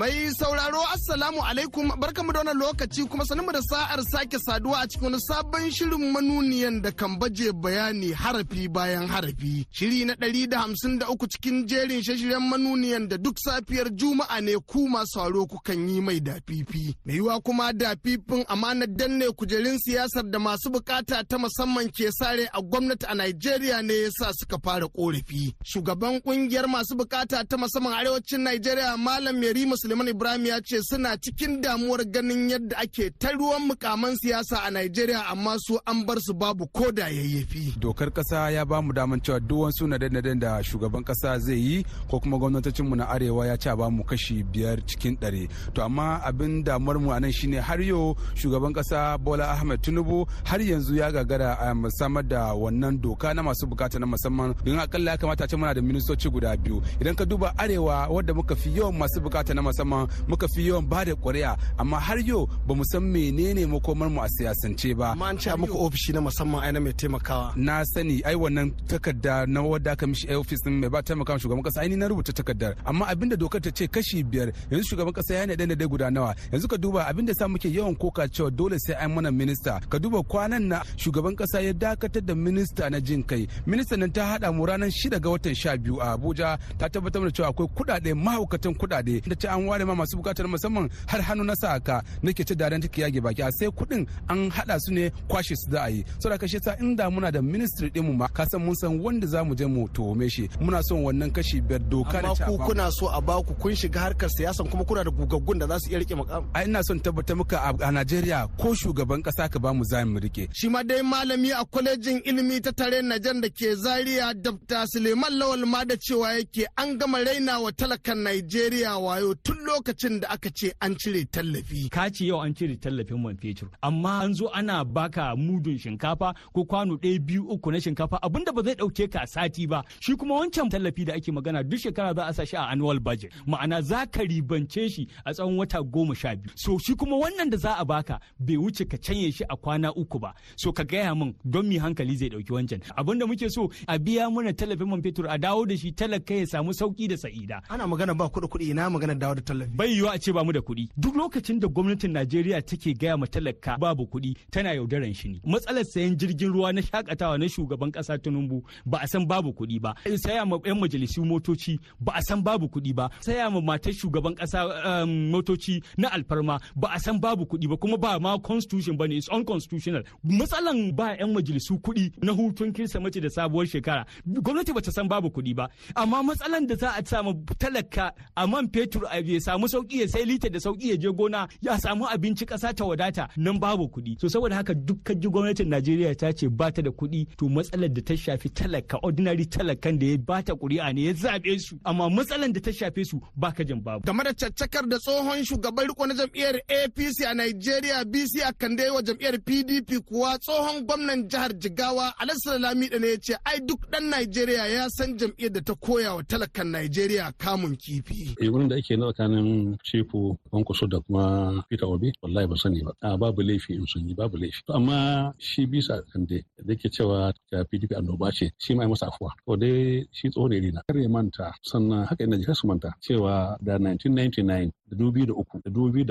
Mai 0.01 0.31
sauraro 0.39 0.81
Assalamu 0.95 1.43
alaikum 1.45 1.93
barkamu 2.01 2.33
da 2.33 2.39
wannan 2.39 2.57
lokaci 2.59 3.05
kuma 3.05 3.25
sanin 3.27 3.45
da 3.53 3.61
sa'ar 3.61 4.01
sake 4.13 4.39
saduwa 4.39 4.81
a 4.81 4.87
cikin 4.89 5.05
wani 5.13 5.21
sabon 5.29 5.71
shirin 5.71 6.05
manuniyan 6.13 6.81
da 6.85 6.91
kan 6.91 7.19
baje 7.21 7.53
bayani 7.53 8.13
harafi 8.13 8.69
bayan 8.69 9.07
harafi. 9.13 9.67
Shiri 9.71 10.05
na 10.07 10.15
ɗari 10.15 10.49
da 10.49 10.61
hamsin 10.63 10.99
da 11.01 11.07
uku 11.13 11.27
cikin 11.29 11.67
jerin 11.69 12.03
shashiren 12.03 12.41
manuniyan 12.49 13.09
da 13.11 13.17
duk 13.19 13.37
safiyar 13.45 13.89
Juma'a 13.93 14.41
ne 14.41 14.55
ku 14.71 14.89
masu 14.89 15.07
sauraro 15.21 15.45
kukan 15.47 15.89
yi 15.89 16.01
mai 16.01 16.21
dafifi. 16.21 16.95
Mai 17.05 17.15
yiwa 17.17 17.35
kuma 17.45 17.73
dafifin 17.73 18.45
amanar 18.49 18.89
danne 18.99 19.29
kujerun 19.37 19.77
siyasar 19.85 20.25
da 20.33 20.39
masu 20.39 20.71
buƙata 20.73 21.29
ta 21.29 21.37
musamman 21.37 21.91
ke 21.93 22.09
sare 22.19 22.49
a 22.55 22.61
gwamnati 22.63 23.05
a 23.07 23.15
Najeriya 23.15 23.83
ne 23.85 23.95
yasa 24.09 24.33
suka 24.33 24.57
fara 24.65 24.89
korafi. 24.89 25.53
Shugaban 25.63 26.23
ƙungiyar 26.25 26.67
masu 26.73 26.97
buƙata 26.97 27.45
ta 27.49 27.57
musamman 27.61 27.93
arewacin 28.01 28.41
Najeriya 28.49 28.97
Malam 28.97 29.37
Yari 29.45 29.67
Suleiman 29.91 30.09
Ibrahim 30.09 30.47
ya 30.47 30.61
ce 30.61 30.83
suna 30.83 31.17
cikin 31.17 31.61
damuwar 31.61 32.05
ganin 32.05 32.49
yadda 32.51 32.79
ake 32.79 33.11
ta 33.19 33.33
ruwan 33.33 33.67
mukaman 33.67 34.15
siyasa 34.17 34.63
a 34.63 34.71
Najeriya 34.71 35.27
amma 35.27 35.57
su 35.59 35.81
an 35.85 36.07
bar 36.07 36.19
su 36.21 36.33
babu 36.33 36.67
ko 36.71 36.93
da 36.93 37.09
yayyafi. 37.11 37.75
Dokar 37.81 38.13
kasa 38.15 38.51
ya 38.55 38.63
ba 38.65 38.79
mu 38.83 38.93
daman 38.93 39.19
cewa 39.21 39.41
duk 39.41 39.59
wasu 39.67 39.89
naden 39.91 40.39
da 40.39 40.63
shugaban 40.63 41.03
kasa 41.03 41.39
zai 41.43 41.59
yi 41.59 41.85
ko 42.09 42.21
kuma 42.21 42.39
gwamnatocin 42.39 42.87
mu 42.87 42.95
na 42.95 43.09
arewa 43.11 43.47
ya 43.51 43.57
ce 43.59 43.75
ba 43.75 43.91
mu 43.91 44.05
kashi 44.05 44.45
biyar 44.45 44.79
cikin 44.87 45.17
ɗari. 45.19 45.49
To 45.75 45.83
amma 45.83 46.23
abin 46.23 46.63
damuwar 46.63 46.99
mu 47.03 47.11
a 47.11 47.19
nan 47.19 47.33
shine 47.33 47.59
har 47.59 47.81
yau 47.83 48.15
shugaban 48.39 48.73
kasa 48.73 49.19
Bola 49.19 49.51
Ahmed 49.51 49.83
Tinubu 49.83 50.23
har 50.45 50.61
yanzu 50.63 50.95
ya 50.95 51.11
gagara 51.11 51.59
a 51.59 51.75
samar 51.99 52.23
da 52.23 52.55
wannan 52.55 53.01
doka 53.03 53.35
na 53.35 53.43
masu 53.43 53.67
buƙata 53.67 53.99
na 53.99 54.07
musamman 54.07 54.55
don 54.65 54.79
akalla 54.79 55.11
ya 55.11 55.17
kamata 55.19 55.49
ce 55.51 55.57
muna 55.57 55.75
da 55.75 55.81
ministoci 55.83 56.31
guda 56.31 56.55
biyu. 56.57 56.79
Idan 57.01 57.17
ka 57.19 57.25
duba 57.27 57.51
arewa 57.59 58.07
wadda 58.07 58.33
muka 58.35 58.55
fi 58.55 58.71
yawan 58.71 58.95
masu 58.97 59.19
buƙata 59.21 59.51
na 59.55 59.63
musamman 59.63 59.80
muka 59.85 60.09
muka 60.41 60.47
fi 60.55 60.63
yawan 60.69 60.89
ba 60.89 61.05
da 61.05 61.13
ƙuri'a. 61.15 61.57
Amma 61.79 61.99
har 62.01 62.19
yau 62.19 62.47
ba 62.67 62.75
mu 62.75 62.85
san 62.85 63.03
menene 63.03 63.67
makomar 63.67 64.09
mu 64.11 64.21
a 64.23 64.29
siyasance 64.29 64.97
ba. 64.97 65.13
Amma 65.13 65.27
an 65.27 65.39
ce 65.39 65.51
muku 65.57 65.77
ofishi 65.77 66.13
na 66.15 66.21
musamman 66.21 66.63
ai 66.65 66.73
na 66.73 66.81
mai 66.81 66.93
taimakawa. 66.93 67.53
Na 67.57 67.85
sani 67.85 68.23
ai 68.25 68.35
wannan 68.35 68.73
takarda 68.89 69.47
na 69.47 69.61
wadda 69.63 69.93
aka 69.93 70.07
mishi 70.07 70.27
ofis 70.33 70.61
din 70.65 70.81
mai 70.81 70.89
ba 70.89 71.03
taimakawa 71.03 71.39
shugaban 71.39 71.63
kasa 71.65 71.81
ai 71.81 71.89
ni 71.89 71.97
na 71.97 72.09
rubuta 72.09 72.33
takardar. 72.33 72.75
Amma 72.87 73.07
abin 73.07 73.29
da 73.31 73.37
dokar 73.37 73.61
ta 73.61 73.71
ce 73.71 73.87
kashi 73.89 74.23
biyar 74.25 74.53
yanzu 74.71 74.85
shugaban 74.89 75.13
kasa 75.15 75.35
ya 75.35 75.47
naɗe 75.47 75.77
da 75.77 75.87
guda 75.87 76.11
nawa. 76.11 76.35
Yanzu 76.53 76.69
ka 76.69 76.77
duba 76.77 77.05
abin 77.07 77.27
da 77.27 77.35
sa 77.35 77.49
muke 77.49 77.69
yawan 77.69 77.97
koka 77.97 78.29
cewa 78.29 78.51
dole 78.51 78.79
sai 78.79 78.95
an 78.95 79.13
mana 79.15 79.31
minista. 79.31 79.81
Ka 79.91 79.99
duba 79.99 80.23
kwanan 80.23 80.63
na 80.69 80.83
shugaban 80.97 81.37
kasa 81.37 81.61
ya 81.61 81.73
dakatar 81.73 82.23
da 82.25 82.35
minista 82.35 82.89
na 82.91 83.01
jin 83.01 83.23
kai. 83.23 83.47
Minista 83.67 83.97
nan 83.99 84.11
ta 84.13 84.23
hada 84.33 84.53
mu 84.53 84.65
ranar 84.67 84.91
shida 84.91 85.21
ga 85.21 85.29
watan 85.31 85.55
sha 85.55 85.77
biyu 85.77 86.01
a 86.01 86.17
abuja. 86.17 86.59
Ta 86.79 86.89
tabbatar 86.89 87.23
da 87.25 87.31
cewa 87.31 87.49
akwai 87.51 87.69
kuɗaɗe 87.77 88.15
mahaukatan 88.15 88.75
kuɗaɗe. 88.81 89.29
Da 89.29 89.35
ce 89.37 89.47
an 89.61 89.67
ware 89.69 89.85
ma 89.87 89.95
masu 89.95 90.17
buƙatar 90.17 90.47
musamman 90.49 90.91
har 91.07 91.21
hannu 91.21 91.45
na 91.45 91.55
sa 91.55 91.79
ka 91.79 92.03
nake 92.23 92.45
ce 92.47 92.55
daren 92.55 92.81
take 92.81 92.97
yage 93.03 93.21
baki. 93.21 93.43
A 93.47 93.51
sai 93.53 93.69
kuɗin 93.69 94.07
an 94.29 94.51
hada 94.51 94.77
su 94.81 94.93
ne 94.93 95.11
kwashe 95.29 95.55
su 95.57 95.71
za 95.71 95.85
a 95.85 95.89
yi. 95.91 96.05
Saboda 96.19 96.39
kashe 96.39 96.59
sa 96.63 96.77
inda 96.81 97.11
muna 97.11 97.31
da 97.33 97.41
ministry 97.43 97.91
din 97.91 98.05
mu 98.05 98.13
ma 98.13 98.27
ka 98.29 98.45
san 98.51 98.65
mun 98.65 98.75
san 98.75 98.99
wanda 99.01 99.27
za 99.27 99.45
mu 99.45 99.55
je 99.55 99.67
mu 99.67 99.89
tuhume 99.89 100.29
shi. 100.31 100.49
Muna 100.61 100.83
son 100.83 101.05
wannan 101.05 101.31
kashi 101.33 101.61
biyar 101.61 101.81
doka 101.89 102.23
da 102.23 102.35
ku 102.35 102.59
kuna 102.59 102.91
so 102.93 103.09
a 103.09 103.21
baku 103.21 103.55
kun 103.55 103.73
shiga 103.75 104.01
harkar 104.01 104.29
siyasan 104.31 104.69
kuma 104.71 104.85
kuna 104.85 105.05
da 105.05 105.11
gugaggun 105.11 105.59
da 105.59 105.67
za 105.67 105.79
su 105.81 105.91
iya 105.91 105.99
riƙe 106.01 106.17
makam 106.17 106.45
a 106.55 106.65
ina 106.65 106.83
son 106.85 107.01
tabbatar 107.01 107.37
muka 107.37 107.57
a 107.63 107.91
Najeriya 107.93 108.49
ko 108.59 108.75
shugaban 108.75 109.23
kasa 109.23 109.49
ka 109.49 109.59
ba 109.59 109.73
mu 109.75 109.85
za 109.85 110.05
mu 110.07 110.19
riƙe 110.21 110.49
shi 110.55 110.69
ma 110.69 110.83
dai 110.83 111.03
malami 111.03 111.51
a 111.53 111.65
kwalejin 111.65 112.23
ilimi 112.25 112.61
ta 112.63 112.71
tare 112.73 113.03
Najan 113.03 113.41
da 113.43 113.49
ke 113.49 113.75
Zaria 113.77 114.35
Dr. 114.35 114.85
Suleiman 114.87 115.33
Lawal 115.39 115.67
ma 115.67 115.85
da 115.85 115.97
cewa 115.97 116.33
yake 116.39 116.67
an 116.77 116.99
gama 116.99 117.19
raina 117.25 117.61
wa 117.61 117.71
talakan 117.73 118.19
Najeriya 118.25 118.97
wayo 118.99 119.35
tun 119.51 119.65
lokacin 119.67 120.21
da 120.23 120.29
aka 120.31 120.51
ce 120.51 120.73
an 120.81 120.95
cire 120.95 121.25
tallafi. 121.27 121.89
Ka 121.91 122.09
ce 122.11 122.25
yau 122.27 122.39
an 122.41 122.55
cire 122.55 122.77
tallafin 122.79 123.19
man 123.23 123.37
fetur 123.37 123.69
amma 123.83 124.21
an 124.23 124.33
zo 124.35 124.49
ana 124.55 124.85
baka 124.85 125.35
mudun 125.37 125.77
shinkafa 125.79 126.35
ko 126.55 126.65
kwano 126.65 126.95
ɗaya 126.97 127.19
biyu 127.19 127.43
uku 127.51 127.71
na 127.73 127.79
shinkafa 127.81 128.19
abin 128.23 128.45
da 128.45 128.53
ba 128.53 128.63
zai 128.63 128.75
ɗauke 128.75 129.11
ka 129.11 129.27
sati 129.27 129.67
ba. 129.67 129.83
Shi 130.01 130.15
kuma 130.15 130.35
wancan 130.39 130.71
tallafi 130.71 131.05
da 131.05 131.15
ake 131.15 131.33
magana 131.33 131.65
duk 131.65 131.81
shekara 131.81 132.15
za 132.15 132.27
a 132.29 132.33
sa 132.35 132.45
shi 132.45 132.57
a 132.57 132.69
annual 132.71 133.01
budget. 133.01 133.33
Ma'ana 133.47 133.83
za 133.83 134.07
ka 134.07 134.23
ribance 134.23 134.87
shi 134.89 135.09
a 135.27 135.33
tsawon 135.35 135.57
wata 135.59 135.83
goma 135.83 136.15
sha 136.15 136.37
biyu. 136.37 136.53
So 136.55 136.79
shi 136.79 136.95
kuma 136.95 137.17
wannan 137.19 137.51
da 137.51 137.57
za 137.57 137.75
a 137.79 137.85
baka 137.85 138.21
bai 138.39 138.55
wuce 138.57 138.87
ka 138.89 138.99
canye 138.99 139.33
shi 139.35 139.45
a 139.51 139.57
kwana 139.57 139.91
uku 139.97 140.19
ba. 140.21 140.33
So 140.57 140.71
ka 140.73 140.85
gaya 140.85 141.15
min 141.15 141.35
don 141.45 141.67
mi 141.69 141.79
hankali 141.79 142.15
zai 142.17 142.29
ɗauki 142.31 142.53
wancan? 142.55 142.83
Abinda 142.97 143.27
muke 143.27 143.51
so 143.51 143.67
a 143.89 143.99
biya 143.99 144.31
mana 144.31 144.53
tallafin 144.53 144.87
man 144.89 145.03
fetur 145.03 145.27
a 145.29 145.39
dawo 145.39 145.67
da 145.67 145.75
shi 145.77 145.91
talaka 145.93 146.35
ya 146.39 146.47
samu 146.47 146.71
sauƙi 146.71 147.09
da 147.09 147.17
sa'ida. 147.17 147.63
Ana 147.69 147.87
magana 147.89 148.15
ba 148.17 148.29
kuɗi 148.31 148.47
kuɗi 148.47 148.71
ina 148.71 148.87
magana 148.91 149.19
dawo 149.19 149.40
da 149.41 149.45
tallafi. 149.55 149.71
Bai 149.77 149.89
yiwu 149.93 150.09
a 150.13 150.19
ce 150.19 150.33
ba 150.33 150.45
mu 150.45 150.53
da 150.53 150.61
kuɗi. 150.61 150.89
Duk 150.97 151.15
lokacin 151.17 151.59
da 151.61 151.69
gwamnatin 151.69 152.13
Najeriya 152.13 152.63
take 152.63 152.95
gaya 152.95 153.17
ma 153.17 153.27
talaka 153.27 153.79
babu 153.79 154.07
kuɗi 154.07 154.37
tana 154.51 154.75
yaudaran 154.75 155.15
shi 155.15 155.29
ne. 155.29 155.41
Matsalar 155.45 155.85
sayan 155.85 156.17
jirgin 156.17 156.53
ruwa 156.53 156.73
na 156.73 156.81
shaƙatawa 156.81 157.39
na 157.39 157.47
shugaban 157.49 157.93
kasa 157.93 158.19
Tinubu 158.19 158.63
ba 158.87 158.99
a 159.03 159.07
san 159.09 159.27
babu 159.27 159.53
kuɗi 159.53 159.81
ba. 159.81 159.95
Saya 160.17 160.45
ma 160.45 160.59
yan 160.65 160.79
majalisu 160.79 161.25
motoci 161.25 161.79
ba 162.01 162.13
a 162.17 162.23
san 162.23 162.43
babu 162.43 162.67
kuɗi 162.69 162.95
ba. 162.95 163.11
Saya 163.21 163.51
ma 163.51 163.61
matar 163.61 163.93
shugaban 163.93 164.35
kasa 164.37 164.67
motoci 165.07 165.83
na 165.97 166.09
alfarma 166.13 166.61
ba 166.77 166.89
a 166.95 166.99
san 167.01 167.19
babu 167.19 167.45
kuɗi 167.47 167.69
ba 167.69 167.77
kuma 167.77 167.97
ba 167.97 168.19
ma 168.21 168.39
constitution 168.39 168.97
ba 168.97 169.07
ne 169.09 169.17
it's 169.17 169.29
unconstitutional. 169.29 170.03
Matsalan 170.25 170.93
ba 170.95 171.17
yan 171.19 171.33
majalisu 171.33 171.81
kuɗi 171.81 172.13
na 172.23 172.33
hutun 172.33 172.73
kirsimeti 172.73 173.21
da 173.21 173.29
sabuwar 173.29 173.67
shekara 173.67 174.05
gwamnati 174.27 174.73
ba 174.75 174.81
ta 174.83 174.91
san 174.91 175.09
babu 175.09 175.29
kuɗi 175.31 175.55
ba. 175.55 175.69
Amma 175.97 176.23
matsalan 176.23 176.67
da 176.67 176.75
za 176.77 176.91
a 176.99 177.03
samu 177.05 177.35
talaka 177.59 178.13
a 178.37 178.47
man 178.47 178.69
fetur 178.69 179.07
ya 179.35 179.41
samu 179.41 179.67
sauƙi 179.69 180.01
ya 180.01 180.07
sai 180.09 180.25
lita 180.25 180.49
da 180.49 180.59
sauƙi 180.59 180.91
ya 180.91 180.97
je 180.97 181.09
gona 181.13 181.49
ya 181.61 181.77
samu 181.79 182.07
abinci 182.07 182.47
ƙasa 182.47 182.75
ta 182.75 182.85
wadata 182.85 183.29
nan 183.37 183.59
babu 183.59 183.89
kuɗi. 183.89 184.21
So 184.21 184.29
saboda 184.29 184.55
haka 184.57 184.75
dukkan 184.75 185.21
ji 185.21 185.29
gwamnatin 185.29 185.69
Najeriya 185.71 186.15
ta 186.19 186.33
ce 186.33 186.49
ba 186.49 186.71
ta 186.73 186.83
da 186.83 186.91
kuɗi 186.91 187.27
to 187.37 187.49
matsalar 187.49 187.89
da 187.93 188.01
ta 188.03 188.15
shafi 188.15 188.49
talaka 188.51 188.99
ordinary 189.03 189.47
talakan 189.47 189.99
da 189.99 190.07
ya 190.07 190.17
bata 190.19 190.53
ƙuri'a 190.55 190.95
ne 190.95 191.03
ya 191.07 191.13
zaɓe 191.13 191.59
su. 191.61 191.79
Amma 191.85 192.09
matsalar 192.11 192.53
da 192.53 192.61
ta 192.61 192.71
shafe 192.73 193.05
su 193.07 193.21
ba 193.37 193.53
ka 193.53 193.63
jin 193.65 193.81
babu. 193.81 194.05
Game 194.07 194.23
da 194.25 194.33
caccakar 194.33 194.89
da 194.89 194.99
tsohon 194.99 195.45
shugaban 195.45 195.87
riko 195.89 196.07
na 196.07 196.15
jam'iyyar 196.15 196.61
APC 196.69 197.25
a 197.27 197.35
Najeriya 197.35 198.05
BC 198.05 198.43
a 198.49 198.53
kan 198.53 198.77
wa 198.77 199.03
jam'iyyar 199.03 199.39
PDP 199.45 200.01
kuwa 200.05 200.39
tsohon 200.39 200.85
gwamnan 200.87 201.29
jihar 201.29 201.53
Jigawa 201.59 202.15
Alhassan 202.19 202.61
Lamida 202.63 202.99
ne 202.99 203.09
ya 203.11 203.17
ce 203.21 203.35
ai 203.45 203.61
duk 203.61 203.81
ɗan 203.91 204.09
Najeriya 204.11 204.67
ya 204.67 204.89
san 204.91 205.17
jam'iyyar 205.19 205.53
da 205.53 205.61
ta 205.61 205.75
koya 205.75 206.15
wa 206.15 206.23
talakan 206.23 206.71
Najeriya 206.73 207.33
kamun 207.39 207.77
kifi. 207.77 208.35
Eh 208.41 208.49
wurin 208.53 208.69
da 208.69 208.77
ake 208.77 208.97
na 208.97 209.07
tsakanin 209.21 209.77
Shefu 209.85 210.39
Kwankwaso 210.51 210.87
da 210.89 211.01
kuma 211.01 211.63
Peter 211.69 211.85
Obi 211.89 212.09
wallahi 212.25 212.47
ba 212.49 212.57
sani 212.57 212.81
ba. 212.83 212.93
A 213.05 213.17
babu 213.21 213.43
laifi 213.43 213.75
in 213.77 213.85
sun 213.87 214.09
yi 214.09 214.15
babu 214.17 214.37
laifi. 214.41 214.63
Amma 214.73 215.33
shi 215.39 215.67
bisa 215.69 216.01
kande 216.13 216.41
da 216.65 216.73
ke 216.75 216.89
cewa 216.89 217.33
ta 217.51 217.65
PDP 217.69 217.93
annoba 218.01 218.33
ce 218.33 218.49
shi 218.59 218.73
ma 218.75 218.89
masa 218.89 219.07
afuwa. 219.13 219.33
To 219.45 219.57
dai 219.57 220.07
shi 220.13 220.31
tsoho 220.31 220.49
ne 220.49 220.71
na. 220.73 220.81
Kar 220.89 220.97
manta 221.09 221.53
sannan 221.63 222.07
haka 222.09 222.25
ina 222.25 222.37
jika 222.41 222.55
su 222.55 222.67
manta 222.67 222.95
cewa 223.05 223.57
da 223.61 223.77
1999 223.77 224.73
da 224.91 224.97
2003 224.97 225.63
da 225.65 225.71
2007 225.71 226.05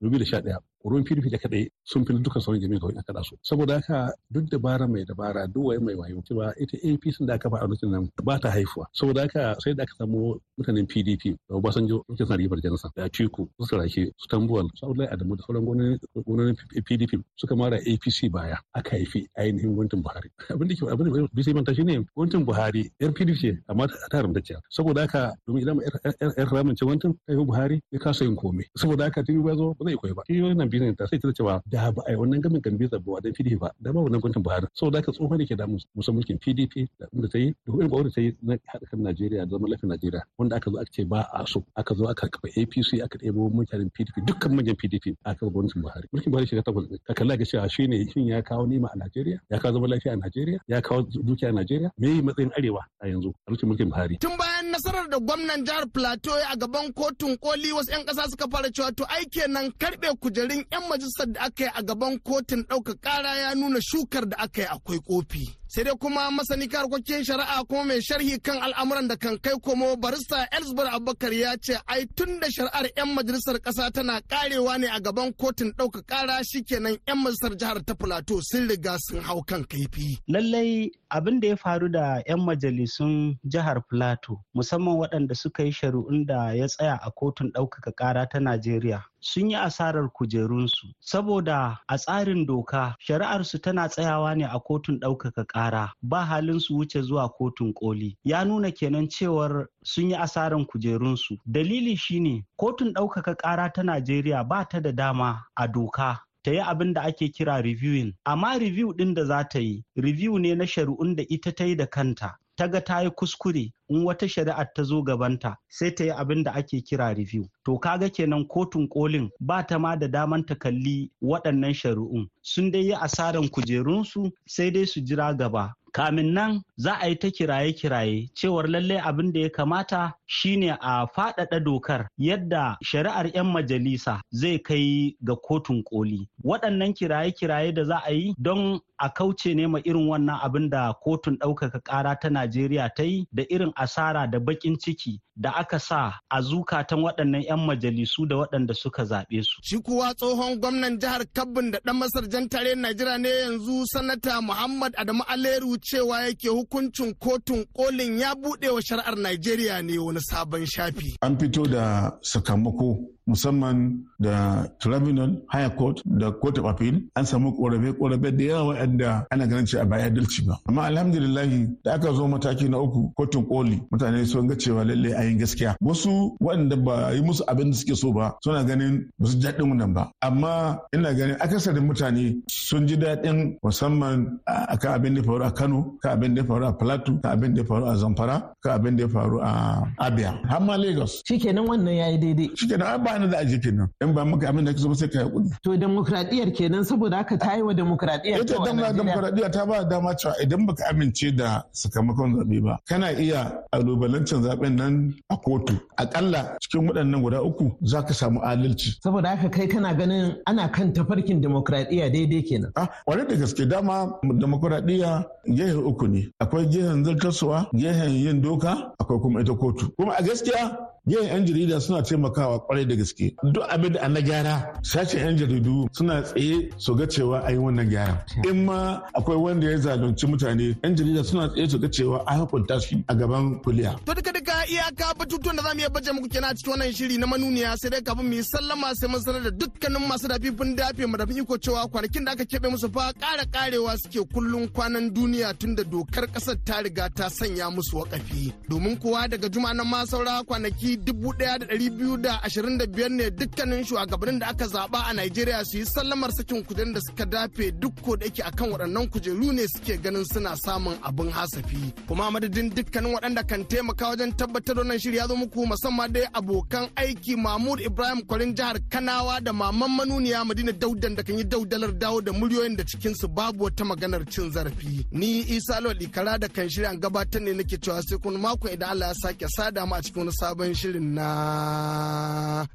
da 0.00 0.08
2011 0.08 0.58
ruwan 0.84 1.04
PDP 1.04 1.30
da 1.30 1.38
kadai 1.38 1.68
sun 1.84 2.04
fi 2.04 2.12
dukkan 2.14 2.42
sauran 2.42 2.60
jami'a 2.60 2.80
kawai 2.80 2.98
aka 2.98 3.22
su. 3.22 3.36
Saboda 3.42 3.74
haka 3.78 4.12
duk 4.30 4.50
dabara 4.50 4.86
mai 4.88 5.04
dabara 5.04 5.46
duk 5.46 5.64
waye 5.70 5.78
mai 5.78 5.94
wayo 5.94 6.22
cewa 6.26 6.52
ita 6.58 6.76
APC 6.82 7.26
da 7.26 7.34
aka 7.34 7.50
fa 7.50 7.58
a 7.62 7.66
lokacin 7.66 7.90
nan 7.90 8.08
ba 8.24 8.38
ta 8.38 8.50
haifuwa. 8.50 8.86
Saboda 8.92 9.22
haka 9.22 9.56
sai 9.60 9.74
da 9.74 9.82
aka 9.82 9.94
samu 9.98 10.40
mutanen 10.58 10.86
PDP 10.86 11.36
da 11.48 11.54
Obasanjo 11.56 12.02
lokacin 12.08 12.26
sa 12.26 12.36
ribar 12.36 12.58
jansa 12.60 12.88
da 12.96 13.04
Atiku 13.04 13.48
su 13.58 13.64
Sarake 13.66 14.10
su 14.16 14.26
Tambuwal 14.28 14.66
su 14.74 14.86
Abdullahi 14.86 15.12
Adamu 15.14 15.36
da 15.36 15.42
sauran 15.46 15.64
gwamnonin 15.64 16.56
PDP 16.86 17.22
suka 17.36 17.54
mara 17.56 17.76
APC 17.78 18.28
baya 18.30 18.58
aka 18.74 18.90
haifi 18.96 19.28
ainihin 19.38 19.74
gwamnatin 19.74 20.02
Buhari. 20.02 20.30
Abin 20.50 20.68
da 20.68 20.74
ke 20.74 20.82
abin 20.90 21.12
da 21.12 21.28
bisa 21.34 21.54
manta 21.54 21.74
shine 21.74 22.04
gwamnatin 22.16 22.44
Buhari 22.44 22.90
yar 23.00 23.12
PDP 23.12 23.36
ce 23.38 23.50
amma 23.68 23.86
ta 23.88 24.18
haramtacciya. 24.18 24.58
Saboda 24.70 25.02
haka 25.06 25.34
domin 25.46 25.62
idan 25.62 25.78
yar 26.20 26.46
ce 26.74 26.84
gwamnatin 26.84 27.14
ta 27.26 27.34
Buhari 27.44 27.80
ya 27.92 27.98
kasa 28.22 28.28
yin 28.30 28.36
komai. 28.36 28.64
Saboda 28.78 29.04
haka 29.04 29.22
Tinubu 29.22 29.48
ya 29.48 29.54
zo 29.56 29.74
ba 29.78 29.84
zai 29.84 29.96
koyi 29.96 30.14
ba. 30.14 30.22
Shi 30.26 30.40
wannan 30.42 30.68
bizin 30.70 30.96
ta 30.96 31.06
sai 31.06 31.18
ta 31.18 31.28
cewa 31.32 31.60
da 31.66 31.90
ba 31.90 32.02
a 32.06 32.10
yi 32.12 32.16
wannan 32.16 32.40
gamin 32.40 32.62
kan 32.62 32.78
bisa 32.78 32.98
ba 33.02 33.20
dan 33.20 33.32
PDP 33.32 33.58
ba 33.58 33.70
da 33.82 33.92
ba 33.92 34.00
wannan 34.00 34.20
gwamnatin 34.20 34.42
Buhari. 34.42 34.66
Saboda 34.74 34.98
haka 34.98 35.12
tsohon 35.12 35.38
ne 35.38 35.46
ke 35.46 35.56
da 35.56 35.66
musamman 35.66 36.22
mulkin 36.22 36.38
PDP 36.38 36.86
da 36.98 37.06
inda 37.12 37.28
ta 37.28 37.38
yi 37.38 37.54
da 37.66 37.72
kuma 37.72 38.10
ta 38.10 38.20
yi 38.20 38.36
na 38.42 38.54
haɗa 38.70 38.86
kan 38.90 39.00
Najeriya 39.02 39.44
da 39.46 39.50
zaman 39.50 39.70
lafiyar 39.70 39.90
Najeriya 39.90 40.22
wanda 40.38 40.56
aka 40.56 40.70
zo 40.70 40.78
aka 40.78 40.90
ce 40.92 41.04
ba 41.04 41.26
a 41.32 41.46
so. 41.46 41.64
Aka 41.76 41.94
zo 41.94 42.04
aka 42.06 42.28
kafa 42.28 42.48
APC 42.60 43.02
aka 43.02 43.18
ɗebo 43.18 43.50
mutanen 43.50 43.90
PDP 43.90 44.16
dukkan 44.26 44.50
manyan 44.54 44.76
PDP 44.76 45.16
aka 45.24 45.34
kafa 45.40 45.50
gwamnatin 45.50 45.82
Buhari. 45.82 46.06
Mulkin 46.12 46.30
Buhari 46.32 46.46
shiga 46.46 46.62
takwas 46.62 46.86
ka 47.06 47.14
kalla 47.14 47.36
ga 47.36 47.44
cewa 47.44 47.68
shine 47.70 48.06
shin 48.12 48.26
ya 48.28 48.42
kawo 48.42 48.66
nima 48.66 48.88
a 48.94 48.96
Najeriya? 48.96 49.38
Ya 49.50 49.58
kawo 49.58 49.74
zaman 49.74 49.90
lafiya 49.90 50.14
a 50.14 50.16
Najeriya? 50.16 50.58
Ya 50.68 50.80
kawo 50.80 51.02
dukiya 51.02 51.50
a 51.50 51.52
Najeriya? 51.52 51.90
Me 51.98 52.08
yi 52.14 52.22
matsayin 52.22 52.50
arewa 52.56 52.82
a 53.00 53.06
yanzu 53.08 53.32
a 53.46 53.50
mulkin 53.50 53.90
Buhari? 53.90 54.18
Tun 54.20 54.36
bayan 54.38 54.70
nasarar 54.72 55.08
da 55.10 55.18
gwamnan 55.18 55.64
jihar 55.66 55.86
Plateau 55.92 56.38
a 56.52 56.56
gaban 56.56 56.92
kotun 56.92 57.36
koli 57.38 57.72
wasu 57.72 57.90
'yan 57.90 58.04
ƙasa 58.12 58.30
suka 58.30 58.46
fara 58.50 58.70
cewa 58.70 58.92
to 58.96 59.04
ai 59.08 59.24
kenan 59.24 59.72
karɓe 59.78 60.08
kujerun 60.20 60.64
'yan 60.70 60.82
majalisar 60.88 61.32
da 61.32 61.40
aka 61.40 61.64
yi 61.64 61.70
a 61.74 61.82
gaban 61.82 62.18
kotun 62.20 62.62
ɗaukar 62.68 62.94
ƙara 63.00 63.36
ya 63.38 63.54
nuna 63.54 63.78
shukar 63.80 64.28
da 64.28 64.36
aka 64.38 64.60
yi 64.62 64.66
akwai 64.68 64.98
kofi. 65.00 65.61
Sai 65.74 65.84
dai 65.86 65.94
kuma 66.02 66.30
masani 66.36 66.66
harkokin 66.72 67.24
shari'a 67.28 67.64
kuma 67.68 67.84
mai 67.88 68.00
sharhi 68.08 68.36
kan 68.46 68.58
al'amuran 68.66 69.06
da 69.10 69.16
kan 69.22 69.36
kai 69.44 69.54
komo 69.66 69.88
barista 70.02 70.38
elsbar 70.56 70.86
abubakar 70.96 71.32
ya 71.42 71.52
ce 71.64 71.74
ai 71.94 72.02
tun 72.16 72.32
da 72.40 72.48
shari'ar 72.56 72.86
'yan 72.96 73.08
majalisar 73.16 73.56
ƙasa 73.64 73.84
tana 73.94 74.20
karewa 74.30 74.74
ne 74.78 74.86
a 74.86 75.00
gaban 75.00 75.32
kotun 75.32 75.72
ɗauka 75.78 76.00
ƙara 76.10 76.36
shikenan 76.50 76.96
'yan 77.08 77.18
majalisar 77.24 77.56
jihar 77.60 77.78
ta 77.86 77.94
plateau 77.94 78.40
sun 78.42 78.68
riga 78.68 78.98
sun 79.06 79.20
hau 79.24 79.40
kan 79.42 79.64
kaifi. 79.64 80.18
Lallai 80.28 80.90
abin 81.10 81.40
da 81.40 81.48
ya 81.48 81.56
faru 81.56 81.88
da 81.88 82.20
'yan 82.28 82.40
majalisun 82.44 83.38
jihar 83.48 83.80
plateau 83.88 84.36
musamman 84.54 84.96
waɗanda 85.00 85.34
suka 85.34 85.64
yi 85.64 85.72
shari'un 85.72 86.26
da 86.26 86.52
ya 86.52 86.66
tsaya 86.68 87.00
a 87.02 87.10
kotun 87.10 87.48
ɗaukaka 87.52 87.92
ƙara 87.96 88.28
ta 88.28 88.38
najeriya 88.40 89.00
sun 89.22 89.50
yi 89.50 89.56
asarar 89.56 90.08
kujerunsu. 90.10 90.86
Saboda 91.00 91.78
a 91.88 91.96
tsarin 91.98 92.46
doka 92.46 92.96
shari'arsu 92.98 93.58
tana 93.62 93.88
tsayawa 93.88 94.36
ne 94.36 94.44
a 94.44 94.58
kotun 94.60 94.98
ɗaukaka 95.00 95.44
ƙara 95.46 95.90
ba 96.02 96.24
halin 96.24 96.60
su 96.60 96.74
wuce 96.74 97.00
zuwa 97.02 97.28
kotun 97.38 97.72
koli. 97.72 98.16
Ya 98.24 98.44
nuna 98.44 98.70
kenan 98.70 99.08
cewar 99.08 99.66
sun 99.84 100.10
yi 100.10 100.16
asarar 100.16 100.66
kujerunsu. 100.66 101.38
Dalili 101.46 101.96
shine 101.96 102.44
kotun 102.58 102.92
ɗaukaka 102.92 103.34
ƙara 103.36 103.72
ta 103.72 103.82
najeriya 103.82 104.44
ba 104.48 104.64
ta 104.68 104.80
da 104.80 104.92
dama 104.92 105.44
a 105.56 105.68
doka 105.68 106.20
ta 106.42 106.50
yi 106.50 106.58
abin 106.60 106.92
da 106.94 107.02
ake 107.02 107.28
kira 107.32 107.62
reviewing. 107.62 108.12
Amma 108.26 108.58
review 108.58 108.92
ɗin 108.94 109.14
da 109.14 109.24
za 109.24 109.44
ta 109.48 109.58
yi 109.58 109.84
review 109.96 110.38
ne 110.38 110.54
na 110.54 110.64
shari'un 110.64 111.16
da 111.16 111.22
ita 111.28 111.52
ta 111.52 111.64
yi 111.64 111.74
da 111.76 111.86
kanta. 111.86 112.34
Ta 112.56 112.66
ga 112.68 112.80
ta 112.80 113.00
yi 113.02 113.10
kuskure 113.10 113.72
in 113.88 114.04
wata 114.04 114.28
shari'ar 114.28 114.66
ta 114.74 114.82
zo 114.82 115.02
gabanta 115.02 115.56
sai 115.68 115.90
ta 115.90 116.04
yi 116.04 116.10
abin 116.10 116.44
da 116.44 116.52
ake 116.54 116.80
kira 116.84 117.14
review. 117.16 117.44
To 117.64 117.78
kaga 117.78 118.08
kenan 118.10 118.44
kotun 118.48 118.88
kolin 118.88 119.30
ba 119.40 119.62
ta 119.66 119.78
ma 119.78 119.96
da 119.96 120.06
daman 120.08 120.44
ta 120.46 120.54
kalli 120.54 121.10
waɗannan 121.22 121.74
shari'un. 121.74 122.28
Sun 122.42 122.70
dai 122.70 122.80
yi 122.88 122.94
asaran 122.94 123.48
kujerunsu 123.48 124.30
sai 124.46 124.70
dai 124.70 124.84
su 124.86 125.00
jira 125.00 125.34
gaba. 125.36 125.74
Kamin 125.92 126.32
nan 126.32 126.62
za 126.76 126.92
a 127.02 127.08
yi 127.08 127.16
ta 127.18 127.28
kiraye-kiraye 127.28 128.28
cewar 128.34 128.64
lallai 128.68 128.96
abin 129.08 129.32
da 129.32 129.40
ya 129.40 129.48
kamata 129.50 130.12
shine 130.26 130.70
a 130.80 131.06
faɗaɗa 131.14 131.60
dokar 131.64 132.08
yadda 132.18 132.76
shari'ar 132.82 133.26
'yan 133.34 133.46
majalisa 133.52 134.20
zai 134.32 134.58
kai 134.58 135.16
ga 135.24 135.34
kotun 135.36 135.82
koli. 135.84 136.28
Waɗannan 136.44 136.94
kiraye-kiraye 136.96 137.74
da 137.74 137.84
za 137.84 137.98
a 138.08 138.12
yi 138.12 138.34
don 138.38 138.80
a 139.02 139.08
kauce 139.10 139.54
ne 139.54 139.66
ma 139.66 139.78
irin 139.84 140.08
wannan 140.08 140.38
abin 140.42 140.70
da 140.70 140.92
kotun 141.04 141.36
ɗaukaka 141.38 141.80
ƙara 141.82 142.16
ta 142.20 142.28
najeriya 142.30 142.88
ta 142.96 143.02
yi 143.02 143.26
da 143.32 143.42
irin 143.50 143.72
asara 143.76 144.26
da 144.30 144.38
baƙin 144.38 144.78
ciki 144.78 145.20
da 145.36 145.50
aka 145.56 145.78
sa 145.78 146.12
a 146.30 146.40
zukatan 146.42 147.00
waɗannan 147.02 147.42
'yan 147.44 147.60
majalisu 147.66 148.26
da 148.28 148.36
waɗanda 148.36 148.74
suka 148.74 149.02
zaɓe 149.04 149.42
su. 149.42 149.56
Shi 149.64 149.78
kuwa 149.78 150.14
tsohon 150.14 150.60
gwamnan 150.60 150.98
jihar 151.00 151.22
Kabbin 151.34 151.70
da 151.72 151.78
ɗan 151.84 151.96
Masar 151.98 152.28
jan 152.30 152.48
tare 152.48 152.74
Najeriya 152.74 153.18
ne 153.18 153.28
yanzu 153.28 153.84
sanata 153.92 154.40
Muhammad 154.42 154.92
Adamu 154.96 155.22
Aleru 155.26 155.76
cewa 155.78 156.22
yake 156.28 156.48
hukuncin 156.48 157.14
kotun 157.18 157.64
kolin 157.76 158.18
ya 158.20 158.34
buɗe 158.34 158.68
wa 158.74 158.80
shari'ar 158.80 159.16
Najeriya 159.16 159.82
ne 159.82 159.98
wani 159.98 160.20
sabon 160.30 160.66
shafi. 160.66 161.16
An 161.22 161.36
fito 161.38 161.66
da 161.66 162.10
sakamako 162.20 162.98
musamman 163.26 164.04
da 164.20 164.66
tribunal 164.78 165.36
higher 165.48 165.70
court 165.70 166.02
da 166.04 166.30
court 166.32 166.58
of 166.58 166.64
appeal. 166.64 166.94
An 167.16 167.24
samu 167.24 167.52
korafe-korafe 167.52 168.36
da 168.36 168.44
yawa 168.44 168.74
waɗanda 168.74 169.26
ana 169.30 169.46
ganin 169.46 169.66
cewa 169.66 169.84
ba 169.88 169.96
adalci 169.96 170.42
ba. 170.46 170.58
Amma 170.68 170.82
alhamdulillahi 170.90 171.76
da 171.84 171.94
aka 171.94 172.12
zo 172.12 172.28
mataki 172.28 172.68
na 172.68 172.78
uku 172.78 173.12
kotun 173.16 173.46
koli 173.48 173.82
mutane 173.90 174.26
sun 174.26 174.46
ga 174.48 174.54
cewa 174.54 174.84
lalle 174.84 175.12
a 175.14 175.24
yin 175.24 175.38
gaskiya. 175.38 175.76
Wasu 175.82 176.36
waɗanda 176.40 176.76
ba 176.84 177.12
yi 177.14 177.20
musu 177.22 177.44
abin 177.48 177.70
da 177.70 177.76
suke 177.76 177.96
so 177.96 178.12
ba 178.12 178.34
suna 178.42 178.64
ganin 178.64 179.08
ba 179.18 179.26
su 179.28 179.36
daɗin 179.38 179.68
wannan 179.70 179.94
ba. 179.94 180.10
Amma 180.22 180.78
ina 180.94 181.14
ganin 181.14 181.36
akasarin 181.40 181.84
mutane 181.86 182.42
sun 182.48 182.86
ji 182.88 182.96
daɗin 182.96 183.58
musamman 183.62 184.38
akan 184.46 184.92
abin 184.94 185.14
da 185.14 185.22
faru 185.22 185.44
a 185.44 185.50
kano 185.50 185.96
ka 186.02 186.10
abin 186.12 186.34
da 186.34 186.42
faru 186.44 186.64
a 186.66 186.72
plateau 186.72 187.18
ka 187.22 187.30
abin 187.32 187.54
da 187.54 187.62
faru 187.64 187.86
a 187.86 187.94
zamfara 187.96 188.52
ka 188.62 188.74
abin 188.78 188.96
da 188.96 189.08
faru 189.08 189.40
a 189.40 189.82
abia. 189.98 190.40
Har 190.48 190.60
ma 190.60 190.76
lagos. 190.76 191.22
Shikenan 191.28 191.66
wannan 191.66 191.94
yayi 191.96 192.18
daidai. 192.18 192.50
Shikenan 192.56 193.02
ba 193.04 193.11
ni 193.18 193.28
da 193.28 193.38
aji 193.38 193.58
kenan 193.60 193.88
in 194.00 194.12
ba 194.14 194.24
maka 194.24 194.48
abin 194.48 194.64
da 194.64 194.72
kake 194.72 194.82
so 194.82 194.92
sai 194.94 195.08
ka 195.08 195.20
yi 195.22 195.28
kuɗi. 195.30 195.50
To 195.62 195.76
demokradiyyar 195.76 196.50
kenan 196.54 196.84
saboda 196.84 197.16
haka 197.16 197.38
ta 197.38 197.56
yi 197.56 197.62
wa 197.62 197.72
demokradiyyar 197.74 198.40
Ita 198.40 198.56
dan 198.64 198.76
demokradiyya 198.96 199.50
ta 199.52 199.66
ba 199.66 199.84
dama 199.84 200.14
cewa 200.14 200.34
idan 200.42 200.66
baka 200.66 200.84
amince 200.90 201.30
da 201.36 201.62
sakamakon 201.72 202.34
zaɓe 202.36 202.62
ba 202.62 202.78
kana 202.88 203.10
iya 203.12 203.52
alubalancin 203.72 204.42
zaɓen 204.42 204.76
nan 204.76 205.14
a 205.28 205.36
kotu 205.36 205.74
akalla 205.96 206.56
cikin 206.60 206.88
waɗannan 206.88 207.22
guda 207.22 207.42
uku 207.42 207.70
za 207.82 208.02
ka 208.02 208.14
samu 208.14 208.40
adalci. 208.40 208.98
Saboda 209.02 209.28
haka 209.36 209.48
kai 209.50 209.66
kana 209.68 209.94
ganin 209.94 210.36
ana 210.46 210.68
kan 210.68 210.92
tafarkin 210.92 211.40
demokradiyya 211.40 212.10
daidai 212.12 212.42
kenan. 212.42 212.72
Ah 212.76 212.88
wani 213.06 213.24
da 213.28 213.34
gaske 213.36 213.68
dama 213.68 214.18
demokradiyya 214.22 215.24
gehen 215.46 215.76
uku 215.84 216.06
ne 216.08 216.28
akwai 216.40 216.66
gehen 216.66 217.04
zartaswa 217.04 217.66
gehen 217.74 218.10
yin 218.14 218.40
doka 218.42 218.92
akwai 219.00 219.20
kuma 219.20 219.40
ita 219.40 219.54
kotu 219.54 219.90
kuma 219.96 220.14
a 220.18 220.22
gaskiya 220.22 220.76
yin 221.06 221.24
'yan 221.24 221.46
jarida 221.46 221.80
suna 221.80 222.02
taimakawa 222.02 222.58
ƙwarai 222.66 222.86
da 222.88 222.94
gaske. 222.94 223.34
Duk 223.52 223.64
abin 223.68 223.92
da 223.92 224.08
na 224.08 224.20
gyara 224.20 224.72
sashen 224.82 225.18
'yan 225.20 225.36
jaridu 225.36 225.88
suna 225.92 226.22
tsaye 226.22 226.70
su 226.78 226.94
ga 226.94 227.06
cewa 227.06 227.42
a 227.44 227.50
yi 227.50 227.58
wannan 227.58 227.90
gyara. 227.90 228.24
In 228.48 228.64
ma 228.64 229.02
akwai 229.14 229.36
wanda 229.36 229.66
ya 229.70 229.78
zalunci 229.78 230.26
mutane 230.26 230.78
'yan 230.84 230.94
jarida 230.96 231.24
suna 231.24 231.48
tsaye 231.48 231.68
su 231.68 231.78
ga 231.80 231.88
cewa 231.88 232.22
a 232.26 232.38
hukunta 232.38 232.80
shi 232.80 233.02
a 233.08 233.14
gaban 233.16 233.58
kuliya. 233.62 233.98
to 234.06 234.14
duka 234.14 234.32
duka 234.32 234.52
iyaka 234.70 235.14
batutuwan 235.18 235.56
da 235.56 235.62
za 235.62 235.74
mu 235.74 235.80
iya 235.80 235.90
baje 235.90 236.12
muku 236.12 236.28
kenan 236.28 236.50
a 236.50 236.54
cikin 236.54 236.70
wannan 236.72 236.92
shiri 236.94 237.18
na 237.18 237.26
manuniya 237.26 237.76
sai 237.76 237.90
dai 237.90 238.02
kafin 238.02 238.26
mu 238.28 238.34
yi 238.34 238.42
sallama 238.44 238.94
sai 238.94 239.08
mun 239.10 239.20
sanar 239.20 239.42
da 239.42 239.50
dukkanin 239.50 240.06
masu 240.06 240.28
dafifin 240.28 240.76
dafe 240.78 241.06
mu 241.06 241.16
dafin 241.18 241.38
iko 241.42 241.58
cewa 241.58 241.88
kwanakin 241.90 242.24
da 242.24 242.32
aka 242.32 242.44
keɓe 242.44 242.68
musu 242.70 242.88
fa 242.94 243.10
ƙara 243.18 243.42
ƙarewa 243.50 243.98
suke 243.98 244.22
kullum 244.32 244.68
kwanan 244.70 245.10
duniya 245.10 245.58
tun 245.58 245.74
da 245.74 245.82
dokar 245.82 246.30
ƙasar 246.30 246.56
ta 246.64 246.78
riga 246.80 247.10
ta 247.10 247.26
sanya 247.28 247.70
musu 247.74 247.98
wakafi 247.98 248.52
domin 248.70 248.96
kuwa 249.02 249.26
daga 249.28 249.48
juma'a 249.50 249.74
nan 249.74 249.86
ma 249.90 250.06
saura 250.06 250.44
kwanaki 250.46 250.91
1,225 250.96 253.08
ne 253.08 253.30
dukkanin 253.30 253.84
shugabannin 253.84 254.38
da 254.40 254.46
aka 254.48 254.66
zaba 254.66 255.04
a 255.08 255.12
Najeriya 255.12 255.64
su 255.64 255.78
yi 255.78 255.86
sallamar 255.86 256.30
sakin 256.32 256.62
kuɗin 256.64 256.94
da 256.94 257.00
suka 257.00 257.24
dafe 257.26 257.70
duk 257.80 257.94
ko 258.02 258.16
da 258.16 258.26
yake 258.26 258.42
akan 258.42 258.70
waɗannan 258.72 259.08
kujeru 259.10 259.52
ne 259.52 259.64
suke 259.72 259.96
ganin 260.02 260.24
suna 260.24 260.56
samun 260.64 260.96
abin 261.02 261.30
hasafi. 261.30 261.92
Kuma 262.08 262.30
madadin 262.30 262.68
dukkanin 262.76 263.12
waɗanda 263.14 263.42
kan 263.50 263.62
taimaka 263.70 264.04
wajen 264.10 264.32
tabbatar 264.38 264.76
wannan 264.78 264.98
shiri 265.02 265.16
ya 265.16 265.26
zo 265.28 265.36
muku 265.36 265.66
musamman 265.66 266.12
dai 266.14 266.26
abokan 266.38 266.86
aiki 266.96 267.36
Mahmud 267.36 267.80
Ibrahim 267.80 268.20
Kwarin 268.28 268.54
jihar 268.54 268.76
Kanawa 268.92 269.40
da 269.40 269.52
Maman 269.52 269.90
Manuniya 269.96 270.44
Madina 270.44 270.72
Daudan 270.72 271.14
da 271.16 271.22
kan 271.22 271.38
yi 271.38 271.44
daudalar 271.44 271.92
dawo 271.92 272.20
da 272.20 272.32
muryoyin 272.32 272.76
da 272.76 272.84
cikinsu 272.84 273.28
babu 273.28 273.64
wata 273.64 273.84
maganar 273.84 274.24
cin 274.32 274.50
zarafi. 274.50 275.06
Ni 275.12 275.40
Isa 275.56 275.80
Lawal 275.80 276.02
Ikara 276.02 276.38
da 276.38 276.48
kan 276.48 276.68
shirya 276.68 276.94
gabatar 276.96 277.40
ne 277.42 277.52
nake 277.52 277.76
cewa 277.82 278.02
sai 278.02 278.18
kun 278.18 278.36
mako 278.40 278.68
idan 278.68 278.90
Allah 278.90 279.08
ya 279.08 279.14
sake 279.14 279.46
sada 279.56 279.86
mu 279.86 279.94
a 279.94 280.00
cikin 280.02 280.18
wani 280.22 280.32
sabon 280.40 280.74
shirin 280.82 281.14
na 281.14 282.66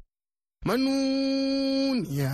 manuniya. 0.64 2.32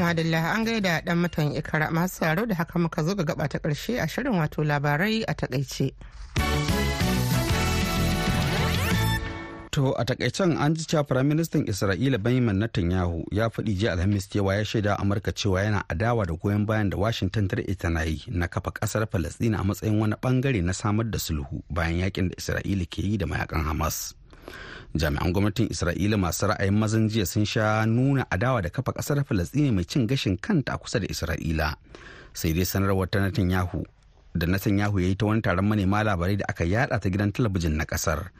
Madalla 0.00 0.56
an 0.56 0.64
gaida 0.64 1.04
dan 1.04 1.20
mutan 1.20 1.52
ikara 1.52 1.90
masu 1.92 2.24
tsaro 2.24 2.46
da 2.48 2.54
haka 2.56 2.78
muka 2.80 3.02
zo 3.04 3.12
ga 3.14 3.24
gaba 3.28 3.44
ta 3.52 3.58
ƙarshe 3.60 4.00
a 4.00 4.08
shirin 4.08 4.32
wato 4.40 4.64
labarai 4.64 5.20
a 5.28 5.34
taƙaice. 5.36 5.92
To 9.70 9.94
a 9.94 10.04
takaicen 10.04 10.58
an 10.58 10.74
ji 10.74 10.82
cewa 10.84 11.04
Firaministan 11.06 11.62
Isra'ila 11.70 12.18
Benjamin 12.18 12.58
Netanyahu 12.58 13.22
ya 13.30 13.46
faɗi 13.50 13.74
jiya 13.78 13.92
Alhamis 13.92 14.28
cewa 14.28 14.54
ya 14.56 14.64
shaida 14.64 14.98
Amurka 14.98 15.32
cewa 15.32 15.62
yana 15.62 15.84
adawa 15.88 16.26
da 16.26 16.34
goyon 16.34 16.66
bayan 16.66 16.90
da 16.90 16.96
Washington 16.98 17.46
ta 17.48 17.56
ita 17.62 17.88
na 17.90 18.02
yi 18.02 18.18
na 18.26 18.48
kafa 18.48 18.70
ƙasar 18.74 19.06
Falasɗina 19.06 19.60
a 19.60 19.64
matsayin 19.64 20.00
wani 20.00 20.14
ɓangare 20.18 20.62
na 20.64 20.72
samar 20.72 21.06
da 21.10 21.18
sulhu 21.18 21.62
bayan 21.70 22.00
yaƙin 22.02 22.28
da 22.30 22.34
Isra'ila 22.34 22.86
ke 22.90 22.98
yi 23.02 23.16
da 23.16 23.26
mayaƙan 23.26 23.62
Hamas. 23.62 24.14
Jami'an 24.96 25.30
gwamnatin 25.32 25.70
Isra'ila 25.70 26.18
masu 26.18 26.50
ra'ayin 26.50 26.74
mazan 26.74 27.06
jiya 27.08 27.26
sun 27.26 27.44
sha 27.44 27.84
nuna 27.86 28.26
adawa 28.26 28.62
da 28.62 28.70
kafa 28.70 28.90
ƙasar 28.92 29.22
Falasɗina 29.22 29.72
mai 29.72 29.84
cin 29.84 30.06
gashin 30.08 30.36
kanta 30.36 30.74
a 30.74 30.78
kusa 30.78 30.98
da 30.98 31.06
Isra'ila. 31.06 31.76
Sai 32.34 32.52
dai 32.52 32.66
sanarwar 32.66 33.06
ta 33.06 33.20
Netanyahu 33.22 33.86
da 34.34 34.46
Netanyahu 34.46 35.00
ya 35.00 35.08
yi 35.08 35.14
ta 35.16 35.26
wani 35.26 35.42
taron 35.42 35.66
manema 35.66 36.02
labarai 36.04 36.36
da 36.36 36.44
aka 36.48 36.64
yada 36.64 36.98
ta 36.98 37.08
gidan 37.10 37.32
talabijin 37.32 37.74
na 37.76 37.84
ƙasar 37.84 38.30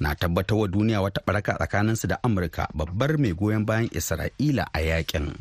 na 0.00 0.14
tabbatar 0.14 0.56
wa 0.58 0.66
duniya 0.68 1.02
wata 1.02 1.20
baraka 1.26 1.58
tsakaninsu 1.58 2.06
da 2.08 2.18
amurka 2.22 2.68
babbar 2.74 3.18
mai 3.18 3.32
goyon 3.34 3.66
bayan 3.66 3.88
isra'ila 3.90 4.66
a 4.72 4.78
yaƙin. 4.80 5.34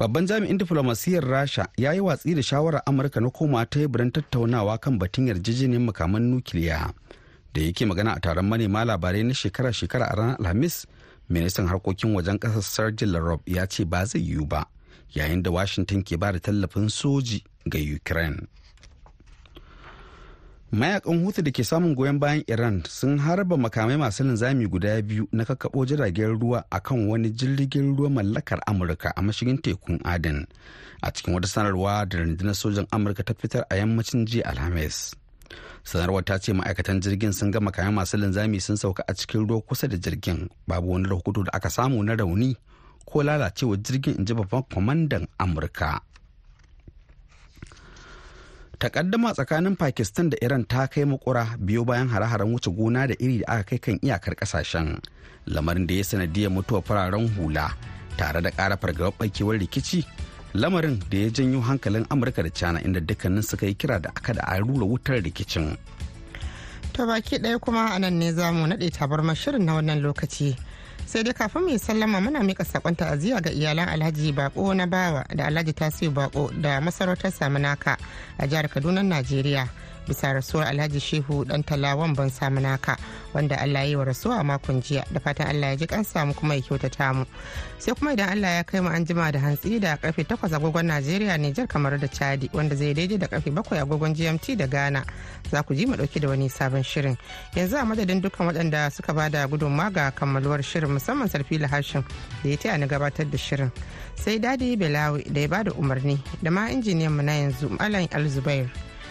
Babban 0.00 0.24
jami'in 0.26 0.56
diflomasiyyar 0.58 1.24
rasha 1.24 1.68
ya 1.76 1.92
yi 1.92 2.00
watsi 2.00 2.34
da 2.34 2.42
shawarar 2.42 2.82
amurka 2.88 3.20
na 3.20 3.28
koma 3.30 3.66
teburin 3.66 4.08
tattaunawa 4.10 4.80
kan 4.80 4.96
batun 4.98 5.28
yarjejeniyar 5.28 5.82
makaman 5.84 6.22
nukiliya 6.32 6.94
da 7.52 7.60
yake 7.60 7.84
magana 7.86 8.16
a 8.16 8.20
taron 8.20 8.48
manema 8.48 8.84
labarai 8.84 9.22
na 9.22 9.34
shekara-shekara 9.34 10.08
a 10.08 10.16
ranar 10.16 10.36
alhamis. 10.40 10.86
Ministan 11.30 11.68
harkokin 11.68 12.14
wajen 12.16 12.38
ƙasar 12.40 12.62
sergei 12.62 13.06
lavrov 13.06 13.40
ya 13.46 13.66
ce 13.66 13.84
ba 13.84 14.04
zai 14.06 14.18
yiwu 14.24 14.48
ba. 14.48 14.66
Yayin 15.14 15.42
da 15.42 15.50
washington 15.50 16.02
ke 16.02 16.16
ba 16.16 16.32
da 16.32 16.38
tallafin 16.38 16.88
soji 16.88 17.44
ga 17.66 17.78
ukraine. 17.78 18.46
Mayakan 20.70 21.24
hutu 21.26 21.42
da 21.42 21.50
ke 21.50 21.64
samun 21.66 21.94
goyon 21.98 22.18
bayan 22.22 22.44
iran 22.46 22.82
sun 22.86 23.18
harba 23.18 23.56
makamai 23.58 23.98
masu 23.98 24.22
linzami 24.22 24.70
guda 24.70 25.02
biyu 25.02 25.26
na 25.34 25.42
kakkaɓo 25.44 25.82
jiragen 25.86 26.38
ruwa 26.38 26.62
a 26.70 26.78
kan 26.80 27.08
wani 27.10 27.30
jirgin 27.34 27.96
ruwa 27.98 28.10
mallakar 28.10 28.62
amurka 28.70 29.10
a 29.16 29.22
mashigin 29.22 29.58
tekun 29.58 29.98
aden 30.06 30.46
a 31.02 31.10
cikin 31.10 31.34
wata 31.34 31.48
sanarwa 31.50 32.06
da 32.06 32.18
rundunar 32.22 32.54
sojan 32.54 32.86
amurka 32.94 33.22
ta 33.26 33.34
fitar 33.34 33.66
a 33.70 33.74
yammacin 33.82 34.22
jiya 34.30 34.46
alhamis. 34.46 35.10
Sanarwar 35.82 36.22
ta 36.24 36.38
ce 36.38 36.52
ma'aikatan 36.54 37.02
jirgin 37.02 37.32
sun 37.34 37.50
ga 37.50 37.58
makamai 37.60 37.90
masu 37.94 38.14
linzami 38.16 38.60
sun 38.62 38.76
sauka 38.78 39.02
a 39.08 39.12
cikin 39.14 39.48
ruwa 39.50 39.62
kusa 39.66 39.88
da 39.90 39.96
jirgin 39.98 40.46
babu 40.70 40.92
wani 40.94 41.08
rahoto 41.10 41.42
da 41.42 41.50
aka 41.52 41.66
samu 41.70 41.98
na 42.06 42.14
rauni 42.14 42.54
ko 43.10 43.22
lalacewa 43.22 43.76
jirgin 43.76 44.14
in 44.18 44.24
ji 44.26 44.34
babban 44.34 44.62
kwamandan 44.70 45.26
amurka 45.38 46.00
takaddama 48.78 49.32
tsakanin 49.36 49.76
pakistan 49.76 50.30
da 50.30 50.36
iran 50.46 50.64
ta 50.64 50.86
kai 50.92 51.04
makura 51.04 51.44
biyo 51.58 51.84
bayan 51.84 52.08
hare-haren 52.08 52.48
wuce 52.54 52.70
gona 52.78 53.06
da 53.10 53.14
iri 53.24 53.38
da 53.42 53.46
aka 53.60 53.64
kai 53.76 53.78
kan 53.78 53.96
iyakar 54.02 54.34
ƙasashen 54.40 54.98
lamarin 55.46 55.86
da 55.86 55.94
ya 55.94 56.04
sanadiyar 56.04 56.50
mutuwar 56.54 56.82
fararen 56.82 57.28
hula 57.36 57.74
tare 58.16 58.40
da 58.42 58.50
ƙara 58.50 58.76
fargabar 58.80 59.12
barkewar 59.18 59.58
rikici 59.60 60.06
lamarin 60.54 60.96
da 61.10 61.18
ya 61.18 61.30
janyo 61.30 61.60
hankalin 61.60 62.06
amurka 62.08 62.42
da 62.42 62.50
china 62.50 62.80
inda 62.80 63.00
dukkanin 63.00 63.42
suka 63.42 63.66
yi 63.66 63.74
kira 63.74 63.98
da 64.00 64.08
aka 64.16 64.32
da 64.34 64.42
rura 64.62 64.86
wutar 64.86 65.20
rikicin 65.22 65.76
To 66.92 67.06
baki 67.06 67.38
ɗaya 67.38 67.60
kuma 67.60 67.94
a 67.94 67.98
nan 67.98 68.18
ne 68.18 68.32
za 68.32 68.50
mu 68.52 68.66
naɗe 68.66 68.90
tabarmar 68.90 69.36
shirin 69.36 69.62
na 69.64 69.74
wannan 69.78 70.02
lokaci. 70.02 70.56
Sai 71.10 71.22
dai 71.26 71.34
kafin 71.34 71.62
mu 71.66 71.78
sallama 71.78 72.20
muna 72.20 72.38
mika 72.42 72.62
saƙon 72.64 72.94
ta'aziyya 72.96 73.40
ga 73.42 73.50
iyalan 73.50 73.88
alhaji 73.88 74.32
bako 74.32 74.74
na 74.74 74.86
bawa 74.86 75.24
da 75.34 75.46
alhaji 75.50 75.72
tasiu 75.72 76.10
bako 76.10 76.50
da 76.62 76.80
masarautar 76.80 77.32
samunaka 77.32 77.96
a 78.38 78.46
jihar 78.46 78.68
kaduna 78.70 79.02
najeriya. 79.02 79.66
Bisa 80.10 80.34
rasuwar 80.34 80.66
alhaji 80.66 80.98
shehu 81.00 81.44
dan 81.46 81.62
talawan 81.62 82.14
ban 82.18 82.26
samu 82.30 82.58
naka 82.60 82.98
wanda 83.34 83.54
allah 83.62 83.86
yi 83.86 83.94
wa 83.96 84.04
rasuwa 84.04 84.40
a 84.40 84.44
makon 84.44 84.82
jiya. 84.82 85.04
Da 85.12 85.20
fatan 85.20 85.46
allah 85.46 85.70
ya 85.70 85.76
ji 85.76 85.86
kan 85.86 86.02
samu 86.04 86.34
kuma 86.34 86.54
ya 86.54 86.62
kyautata 86.66 87.14
mu. 87.14 87.24
Sai 87.78 87.94
kuma 87.94 88.12
idan 88.12 88.28
allah 88.34 88.50
ya 88.58 88.62
kai 88.64 88.80
mu 88.80 88.88
an 88.90 89.06
jima 89.06 89.30
da 89.32 89.38
hantsi 89.38 89.78
da 89.80 89.94
ƙarfe 89.96 90.26
8 90.26 90.50
agogon 90.54 90.86
najeriya 90.90 91.38
nijar 91.38 91.66
kamar 91.68 91.98
da 91.98 92.08
chadi 92.08 92.50
wanda 92.52 92.74
zai 92.74 92.94
daidai 92.94 93.18
da 93.18 93.26
ƙarfe 93.30 93.50
7 93.54 93.78
agogon 93.86 94.14
gmt 94.14 94.56
da 94.58 94.66
ghana. 94.66 95.04
Za 95.50 95.62
ku 95.62 95.74
ji 95.74 95.86
mu 95.86 95.94
ɗauki 95.94 96.20
da 96.20 96.28
wani 96.28 96.48
sabon 96.50 96.82
shirin. 96.82 97.16
Yanzu 97.54 97.76
a 97.78 97.84
madadin 97.86 98.20
dukkan 98.20 98.46
waɗanda 98.50 98.90
suka 98.90 99.14
ba 99.14 99.30
da 99.30 99.46
gudunmawa 99.46 99.92
ga 99.94 100.10
kammaluwar 100.10 100.62
shirin 100.62 100.90
musamman 100.90 101.28
sarfila 101.30 101.68
hashin 101.70 102.02
da 102.42 102.48
ya 102.50 102.56
taya 102.56 102.78
ni 102.78 102.86
gabatar 102.86 103.30
da 103.30 103.38
shirin. 103.38 103.70
Sai 104.16 104.38
daɗi 104.38 104.76
belawi 104.76 105.24
da 105.32 105.40
ya 105.40 105.48
ba 105.48 105.62
da 105.64 105.70
umarni 105.72 106.18
da 106.42 106.50
ma 106.50 106.66
injiniyan 106.68 107.12
mu 107.14 107.22
na 107.22 107.32
yanzu 107.32 107.68
malam 107.78 108.06
alzubair 108.12 108.66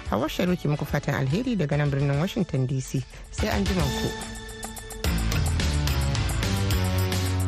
hawa 0.10 0.30
sharuki 0.30 0.68
muku 0.68 0.86
fatan 0.86 1.16
alheri 1.16 1.56
daga 1.56 1.78
nan 1.78 1.90
birnin 1.92 2.20
washington 2.20 2.68
dc 2.68 3.04
sai 3.32 3.50
an 3.54 3.64
ku. 3.66 4.39